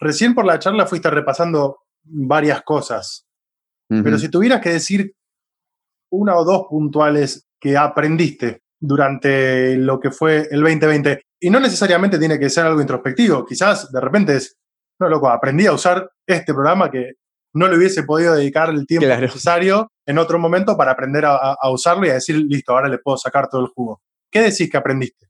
Recién 0.00 0.34
por 0.34 0.44
la 0.44 0.58
charla 0.58 0.86
fuiste 0.86 1.08
repasando 1.10 1.78
varias 2.02 2.62
cosas, 2.62 3.24
pero 3.88 4.18
si 4.18 4.28
tuvieras 4.28 4.60
que 4.60 4.70
decir 4.70 5.12
una 6.10 6.36
o 6.36 6.44
dos 6.44 6.66
puntuales 6.68 7.46
que 7.60 7.76
aprendiste 7.76 8.62
durante 8.80 9.76
lo 9.76 10.00
que 10.00 10.10
fue 10.10 10.48
el 10.50 10.60
2020, 10.60 11.22
y 11.40 11.50
no 11.50 11.60
necesariamente 11.60 12.18
tiene 12.18 12.38
que 12.38 12.50
ser 12.50 12.66
algo 12.66 12.80
introspectivo, 12.80 13.46
quizás 13.46 13.92
de 13.92 14.00
repente 14.00 14.36
es 14.36 14.56
no, 14.98 15.08
loco, 15.08 15.28
aprendí 15.28 15.66
a 15.66 15.72
usar 15.72 16.10
este 16.26 16.54
programa 16.54 16.90
que 16.90 17.12
no 17.54 17.68
le 17.68 17.76
hubiese 17.76 18.02
podido 18.02 18.34
dedicar 18.34 18.70
el 18.70 18.86
tiempo 18.86 19.06
necesario 19.06 19.90
en 20.06 20.18
otro 20.18 20.38
momento 20.38 20.76
para 20.76 20.92
aprender 20.92 21.24
a, 21.26 21.56
usarlo 21.70 22.06
y 22.06 22.10
a 22.10 22.14
decir, 22.14 22.36
listo, 22.36 22.72
ahora 22.72 22.88
le 22.88 22.98
puedo 22.98 23.16
sacar 23.16 23.48
todo 23.48 23.62
el 23.62 23.68
jugo. 23.68 24.00
¿Qué 24.30 24.42
decís 24.42 24.70
que 24.70 24.76
aprendiste? 24.76 25.26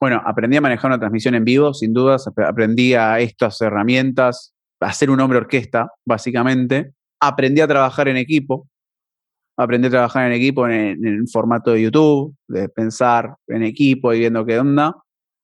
Bueno, 0.00 0.22
aprendí 0.24 0.56
a 0.56 0.60
manejar 0.60 0.90
una 0.90 0.98
transmisión 0.98 1.34
en 1.34 1.44
vivo, 1.44 1.74
sin 1.74 1.92
dudas. 1.92 2.28
Aprendí 2.36 2.94
a 2.94 3.18
estas 3.20 3.60
herramientas, 3.60 4.54
a 4.80 4.92
ser 4.92 5.10
un 5.10 5.20
hombre 5.20 5.38
orquesta, 5.38 5.88
básicamente. 6.06 6.92
Aprendí 7.20 7.60
a 7.60 7.68
trabajar 7.68 8.08
en 8.08 8.16
equipo. 8.16 8.68
Aprendí 9.56 9.88
a 9.88 9.90
trabajar 9.90 10.26
en 10.26 10.32
equipo 10.32 10.68
en, 10.68 11.04
en 11.04 11.26
formato 11.28 11.72
de 11.72 11.82
YouTube, 11.82 12.34
de 12.48 12.68
pensar 12.68 13.34
en 13.48 13.62
equipo 13.62 14.12
y 14.12 14.20
viendo 14.20 14.44
qué 14.44 14.58
onda. 14.58 14.94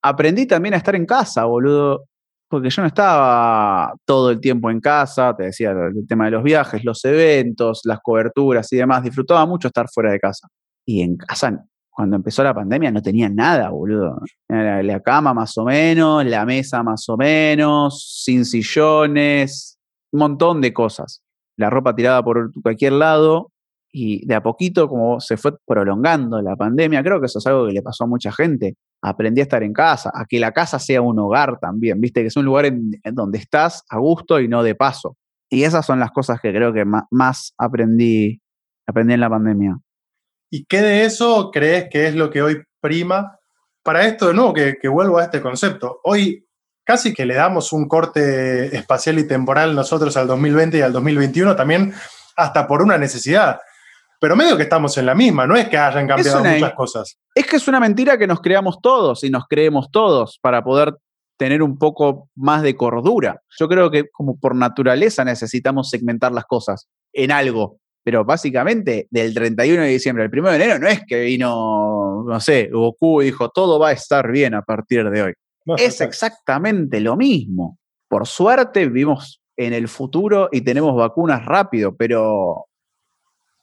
Aprendí 0.02 0.46
también 0.46 0.74
a 0.74 0.78
estar 0.78 0.94
en 0.94 1.06
casa, 1.06 1.44
boludo 1.44 2.09
porque 2.50 2.68
yo 2.68 2.82
no 2.82 2.88
estaba 2.88 3.94
todo 4.04 4.30
el 4.30 4.40
tiempo 4.40 4.70
en 4.70 4.80
casa, 4.80 5.34
te 5.36 5.44
decía 5.44 5.70
el 5.70 6.04
tema 6.08 6.24
de 6.24 6.32
los 6.32 6.42
viajes, 6.42 6.84
los 6.84 7.04
eventos, 7.04 7.82
las 7.84 8.00
coberturas 8.00 8.70
y 8.72 8.76
demás, 8.76 9.04
disfrutaba 9.04 9.46
mucho 9.46 9.68
estar 9.68 9.88
fuera 9.88 10.10
de 10.10 10.18
casa. 10.18 10.48
Y 10.84 11.00
en 11.02 11.16
casa, 11.16 11.64
cuando 11.88 12.16
empezó 12.16 12.42
la 12.42 12.52
pandemia, 12.52 12.90
no 12.90 13.00
tenía 13.00 13.28
nada, 13.28 13.70
boludo. 13.70 14.20
Era 14.48 14.82
la 14.82 14.98
cama 14.98 15.32
más 15.32 15.56
o 15.58 15.64
menos, 15.64 16.24
la 16.26 16.44
mesa 16.44 16.82
más 16.82 17.08
o 17.08 17.16
menos, 17.16 18.22
sin 18.24 18.44
sillones, 18.44 19.78
un 20.10 20.18
montón 20.18 20.60
de 20.60 20.72
cosas. 20.72 21.22
La 21.56 21.70
ropa 21.70 21.94
tirada 21.94 22.20
por 22.24 22.50
cualquier 22.62 22.94
lado 22.94 23.52
y 23.92 24.26
de 24.26 24.34
a 24.34 24.42
poquito, 24.42 24.88
como 24.88 25.20
se 25.20 25.36
fue 25.36 25.52
prolongando 25.66 26.40
la 26.40 26.56
pandemia, 26.56 27.02
creo 27.02 27.20
que 27.20 27.26
eso 27.26 27.38
es 27.38 27.46
algo 27.46 27.66
que 27.66 27.72
le 27.72 27.82
pasó 27.82 28.04
a 28.04 28.06
mucha 28.06 28.32
gente 28.32 28.76
aprendí 29.02 29.40
a 29.40 29.44
estar 29.44 29.62
en 29.62 29.72
casa, 29.72 30.10
a 30.14 30.24
que 30.26 30.38
la 30.38 30.52
casa 30.52 30.78
sea 30.78 31.00
un 31.00 31.18
hogar 31.18 31.58
también, 31.58 32.00
viste, 32.00 32.20
que 32.20 32.28
es 32.28 32.36
un 32.36 32.44
lugar 32.44 32.66
en, 32.66 32.92
donde 33.12 33.38
estás 33.38 33.84
a 33.88 33.98
gusto 33.98 34.40
y 34.40 34.48
no 34.48 34.62
de 34.62 34.74
paso. 34.74 35.16
Y 35.48 35.64
esas 35.64 35.84
son 35.84 35.98
las 35.98 36.10
cosas 36.10 36.40
que 36.40 36.52
creo 36.52 36.72
que 36.72 36.84
más, 36.84 37.54
aprendí, 37.58 38.40
aprendí 38.86 39.14
en 39.14 39.20
la 39.20 39.30
pandemia. 39.30 39.78
¿Y 40.50 40.64
qué 40.64 40.80
de 40.80 41.04
eso 41.04 41.50
crees 41.50 41.88
que 41.90 42.06
es 42.06 42.14
lo 42.14 42.30
que 42.30 42.42
hoy 42.42 42.62
prima? 42.80 43.38
Para 43.82 44.06
esto 44.06 44.28
de 44.28 44.34
nuevo, 44.34 44.52
que, 44.52 44.76
que 44.80 44.88
vuelvo 44.88 45.18
a 45.18 45.24
este 45.24 45.40
concepto. 45.40 46.00
Hoy 46.04 46.46
casi 46.84 47.14
que 47.14 47.24
le 47.24 47.34
damos 47.34 47.72
un 47.72 47.88
corte 47.88 48.76
espacial 48.76 49.18
y 49.18 49.26
temporal 49.26 49.74
nosotros 49.74 50.16
al 50.16 50.26
2020 50.26 50.78
y 50.78 50.80
al 50.82 50.92
2021 50.92 51.56
también 51.56 51.94
hasta 52.36 52.66
por 52.66 52.82
una 52.82 52.98
necesidad 52.98 53.60
pero 54.20 54.36
medio 54.36 54.56
que 54.56 54.64
estamos 54.64 54.96
en 54.98 55.06
la 55.06 55.14
misma, 55.14 55.46
no 55.46 55.56
es 55.56 55.68
que 55.68 55.78
hayan 55.78 56.06
cambiado 56.06 56.44
muchas 56.44 56.74
cosas. 56.74 57.18
Es 57.34 57.46
que 57.46 57.56
es 57.56 57.66
una 57.66 57.80
mentira 57.80 58.18
que 58.18 58.26
nos 58.26 58.40
creamos 58.40 58.80
todos 58.82 59.24
y 59.24 59.30
nos 59.30 59.44
creemos 59.48 59.90
todos 59.90 60.38
para 60.42 60.62
poder 60.62 60.94
tener 61.38 61.62
un 61.62 61.78
poco 61.78 62.28
más 62.36 62.62
de 62.62 62.76
cordura. 62.76 63.40
Yo 63.58 63.66
creo 63.66 63.90
que 63.90 64.10
como 64.10 64.38
por 64.38 64.54
naturaleza 64.54 65.24
necesitamos 65.24 65.88
segmentar 65.88 66.32
las 66.32 66.44
cosas 66.44 66.86
en 67.14 67.32
algo, 67.32 67.78
pero 68.04 68.26
básicamente 68.26 69.08
del 69.10 69.32
31 69.32 69.84
de 69.84 69.88
diciembre 69.88 70.24
al 70.24 70.30
1 70.30 70.50
de 70.50 70.56
enero 70.56 70.78
no 70.78 70.86
es 70.86 71.00
que 71.06 71.22
vino, 71.22 72.24
no 72.28 72.40
sé, 72.40 72.68
Goku 72.70 73.22
y 73.22 73.26
dijo 73.26 73.48
todo 73.48 73.78
va 73.78 73.88
a 73.88 73.92
estar 73.92 74.30
bien 74.30 74.52
a 74.52 74.60
partir 74.60 75.08
de 75.08 75.22
hoy. 75.22 75.32
es 75.78 76.02
exactamente 76.02 77.00
lo 77.00 77.16
mismo. 77.16 77.78
Por 78.06 78.26
suerte 78.26 78.86
vivimos 78.86 79.40
en 79.56 79.72
el 79.72 79.88
futuro 79.88 80.50
y 80.52 80.60
tenemos 80.60 80.94
vacunas 80.94 81.46
rápido, 81.46 81.96
pero 81.96 82.66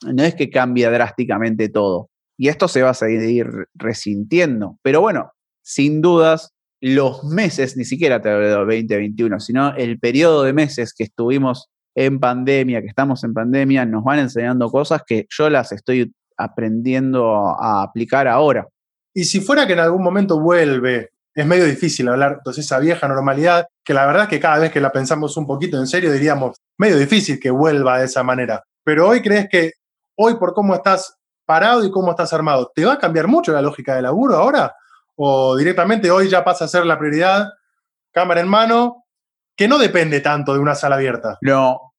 no 0.05 0.23
es 0.23 0.35
que 0.35 0.49
cambie 0.49 0.89
drásticamente 0.89 1.69
todo. 1.69 2.09
Y 2.37 2.49
esto 2.49 2.67
se 2.67 2.83
va 2.83 2.91
a 2.91 2.93
seguir 2.93 3.47
resintiendo. 3.73 4.77
Pero 4.83 5.01
bueno, 5.01 5.31
sin 5.63 6.01
dudas, 6.01 6.53
los 6.81 7.23
meses, 7.23 7.75
ni 7.75 7.85
siquiera 7.85 8.21
te 8.21 8.29
hablo 8.29 8.45
de 8.45 8.51
2021, 8.51 9.39
sino 9.39 9.75
el 9.75 9.99
periodo 9.99 10.43
de 10.43 10.53
meses 10.53 10.93
que 10.93 11.03
estuvimos 11.03 11.69
en 11.95 12.19
pandemia, 12.19 12.81
que 12.81 12.87
estamos 12.87 13.23
en 13.23 13.33
pandemia, 13.33 13.85
nos 13.85 14.03
van 14.03 14.19
enseñando 14.19 14.69
cosas 14.69 15.01
que 15.05 15.25
yo 15.29 15.49
las 15.49 15.71
estoy 15.71 16.13
aprendiendo 16.37 17.35
a 17.59 17.81
aplicar 17.81 18.27
ahora. 18.27 18.67
Y 19.15 19.23
si 19.23 19.39
fuera 19.39 19.65
que 19.65 19.73
en 19.73 19.79
algún 19.79 20.03
momento 20.03 20.39
vuelve, 20.39 21.09
es 21.33 21.45
medio 21.45 21.65
difícil 21.65 22.07
hablar 22.07 22.39
de 22.45 22.51
esa 22.51 22.79
vieja 22.79 23.07
normalidad, 23.07 23.65
que 23.83 23.95
la 23.95 24.05
verdad 24.05 24.23
es 24.23 24.29
que 24.29 24.39
cada 24.39 24.59
vez 24.59 24.71
que 24.71 24.79
la 24.79 24.91
pensamos 24.91 25.35
un 25.37 25.47
poquito 25.47 25.79
en 25.79 25.87
serio 25.87 26.11
diríamos, 26.11 26.57
medio 26.77 26.97
difícil 26.97 27.39
que 27.39 27.49
vuelva 27.49 27.99
de 27.99 28.05
esa 28.05 28.21
manera. 28.21 28.63
Pero 28.83 29.07
hoy 29.07 29.21
crees 29.21 29.47
que 29.49 29.71
hoy 30.17 30.35
por 30.35 30.53
cómo 30.53 30.75
estás 30.75 31.17
parado 31.45 31.85
y 31.85 31.91
cómo 31.91 32.11
estás 32.11 32.33
armado, 32.33 32.71
¿te 32.75 32.83
va 32.83 32.93
a 32.93 32.99
cambiar 32.99 33.27
mucho 33.27 33.53
la 33.53 33.61
lógica 33.61 33.95
de 33.95 34.01
laburo 34.01 34.35
ahora? 34.35 34.75
¿O 35.15 35.55
directamente 35.55 36.11
hoy 36.11 36.27
ya 36.27 36.43
pasa 36.43 36.65
a 36.65 36.67
ser 36.67 36.85
la 36.85 36.99
prioridad, 36.99 37.47
cámara 38.11 38.41
en 38.41 38.49
mano, 38.49 39.05
que 39.55 39.67
no 39.67 39.77
depende 39.77 40.19
tanto 40.19 40.53
de 40.53 40.59
una 40.59 40.75
sala 40.75 40.95
abierta? 40.95 41.37
No. 41.41 41.93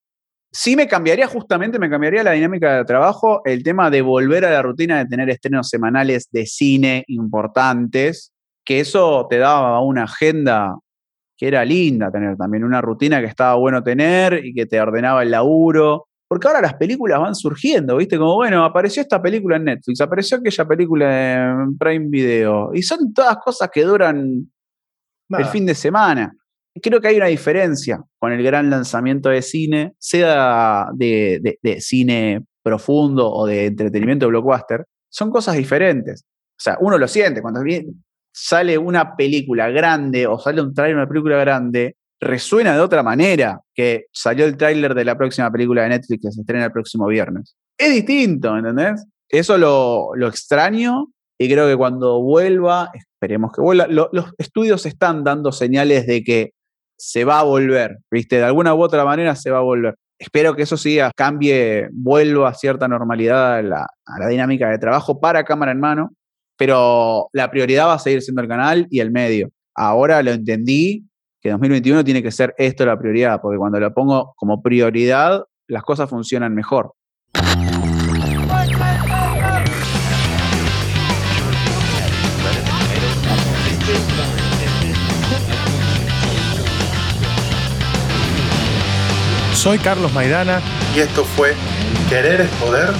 Sí 0.53 0.77
me 0.77 0.87
cambiaría 0.87 1.27
justamente, 1.27 1.79
me 1.79 1.91
cambiaría 1.91 2.23
la 2.23 2.33
dinámica 2.33 2.77
de 2.77 2.85
trabajo, 2.85 3.43
el 3.45 3.63
tema 3.63 3.91
de 3.91 4.03
volver 4.03 4.45
a 4.45 4.51
la 4.51 4.63
rutina 4.63 4.99
de 4.99 5.07
tener 5.07 5.29
estrenos 5.31 5.69
semanales 5.69 6.29
de 6.31 6.47
cine 6.47 7.05
importantes, 7.09 8.33
que 8.65 8.81
eso 8.81 9.27
te 9.29 9.39
daba 9.39 9.81
una 9.81 10.05
agenda 10.05 10.77
que 11.37 11.49
era 11.49 11.65
linda 11.65 12.11
tener 12.11 12.37
también, 12.37 12.65
una 12.65 12.81
rutina 12.81 13.21
que 13.21 13.27
estaba 13.27 13.55
bueno 13.55 13.83
tener 13.83 14.45
y 14.45 14.53
que 14.53 14.67
te 14.67 14.81
ordenaba 14.81 15.23
el 15.23 15.31
laburo 15.31 16.08
porque 16.29 16.47
ahora 16.47 16.61
las 16.61 16.75
películas 16.75 17.19
van 17.19 17.35
surgiendo, 17.35 17.97
¿viste? 17.97 18.19
Como, 18.19 18.35
bueno, 18.35 18.64
apareció 18.64 19.03
esta 19.03 19.21
película 19.21 19.57
en 19.57 19.64
Netflix, 19.64 20.01
apareció 20.01 20.37
aquella 20.37 20.67
película 20.67 21.62
en 21.64 21.79
Prime 21.79 22.07
Video, 22.09 22.71
y 22.75 22.83
son 22.83 23.12
todas 23.14 23.38
cosas 23.38 23.71
que 23.73 23.83
duran 23.83 24.51
el 25.31 25.45
fin 25.47 25.67
de 25.67 25.75
semana. 25.75 26.35
Creo 26.81 27.01
que 27.01 27.09
hay 27.09 27.17
una 27.17 27.27
diferencia 27.27 28.01
con 28.19 28.33
el 28.33 28.43
gran 28.43 28.71
lanzamiento 28.71 29.31
de 29.31 29.43
cine, 29.43 29.95
sea 29.99 30.87
de, 30.95 31.59
de 31.61 31.81
cine 31.81 32.45
profundo 32.62 33.31
o 33.31 33.47
de 33.47 33.67
entretenimiento 33.67 34.29
blockbuster, 34.29 34.85
son 35.09 35.31
cosas 35.31 35.57
diferentes. 35.57 36.25
O 36.59 36.61
sea, 36.61 36.77
uno 36.81 36.99
lo 36.99 37.09
siente, 37.09 37.41
cuando 37.41 37.62
sale 38.33 38.77
una 38.79 39.17
película 39.17 39.71
grande 39.71 40.27
o 40.27 40.38
sale 40.38 40.61
un 40.61 40.75
trailer 40.75 40.97
de 40.97 41.03
una 41.03 41.09
película 41.09 41.38
grande, 41.38 41.97
resuena 42.21 42.75
de 42.75 42.81
otra 42.81 43.03
manera 43.03 43.61
que 43.75 44.07
salió 44.13 44.45
el 44.45 44.57
tráiler 44.57 44.95
de 44.95 45.05
la 45.05 45.17
próxima 45.17 45.51
película 45.51 45.83
de 45.83 45.91
Netflix 45.91 46.23
que 46.23 46.33
se 46.33 46.41
estrena 46.41 46.67
el 46.67 46.73
próximo 46.73 47.07
viernes. 47.07 47.57
Es 47.77 47.93
distinto, 47.93 48.57
¿entendés? 48.57 49.05
Eso 49.29 49.59
lo, 49.59 50.15
lo 50.15 50.29
extraño 50.29 51.07
y 51.39 51.49
creo 51.49 51.69
que 51.69 51.77
cuando 51.77 52.21
vuelva, 52.21 52.91
esperemos 52.93 53.53
que 53.53 53.61
vuelva, 53.61 53.87
los 53.87 54.33
estudios 54.39 54.85
están 54.87 55.23
dando 55.23 55.53
señales 55.53 56.07
de 56.07 56.25
que 56.25 56.51
se 56.99 57.25
va 57.25 57.41
a 57.41 57.45
volver, 57.45 57.99
¿viste? 58.11 58.37
De 58.37 58.45
alguna 58.45 58.75
u 58.75 58.83
otra 58.83 59.05
manera 59.05 59.37
se 59.37 59.53
va 59.53 59.59
a 59.59 59.63
volver. 59.63 59.95
Espero 60.19 60.57
que 60.57 60.63
eso 60.63 60.77
sí 60.77 60.99
cambie, 61.15 61.89
vuelva 61.93 62.49
a 62.49 62.55
cierta 62.55 62.89
normalidad 62.89 63.55
a 63.55 63.63
la, 63.63 63.83
a 63.83 64.19
la 64.19 64.27
dinámica 64.27 64.69
de 64.69 64.79
trabajo 64.79 65.21
para 65.21 65.45
cámara 65.45 65.71
en 65.71 65.79
mano, 65.79 66.11
pero 66.57 67.29
la 67.33 67.49
prioridad 67.53 67.87
va 67.87 67.95
a 67.95 67.99
seguir 68.01 68.21
siendo 68.21 68.43
el 68.43 68.49
canal 68.49 68.89
y 68.91 68.99
el 68.99 69.13
medio. 69.13 69.51
Ahora 69.77 70.21
lo 70.25 70.33
entendí, 70.33 71.08
que 71.40 71.51
2021 71.51 72.05
tiene 72.05 72.22
que 72.22 72.31
ser 72.31 72.55
esto 72.59 72.85
la 72.85 72.98
prioridad, 72.98 73.40
porque 73.40 73.59
cuando 73.59 73.79
lo 73.79 73.92
pongo 73.92 74.35
como 74.37 74.62
prioridad, 74.62 75.44
las 75.66 75.83
cosas 75.83 76.11
funcionan 76.11 76.55
mejor. 76.55 76.92
Soy 89.53 89.79
Carlos 89.79 90.12
Maidana 90.12 90.61
y 90.94 91.01
esto 91.01 91.24
fue 91.24 91.55
Querer 92.09 92.42
es 92.42 92.51
Poder. 92.61 92.90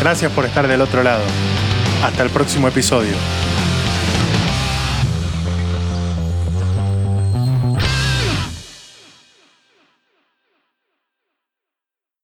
Gracias 0.00 0.30
por 0.32 0.44
estar 0.44 0.68
del 0.68 0.80
otro 0.80 1.02
lado. 1.02 1.24
Hasta 2.04 2.22
el 2.22 2.30
próximo 2.30 2.68
episodio. 2.68 3.16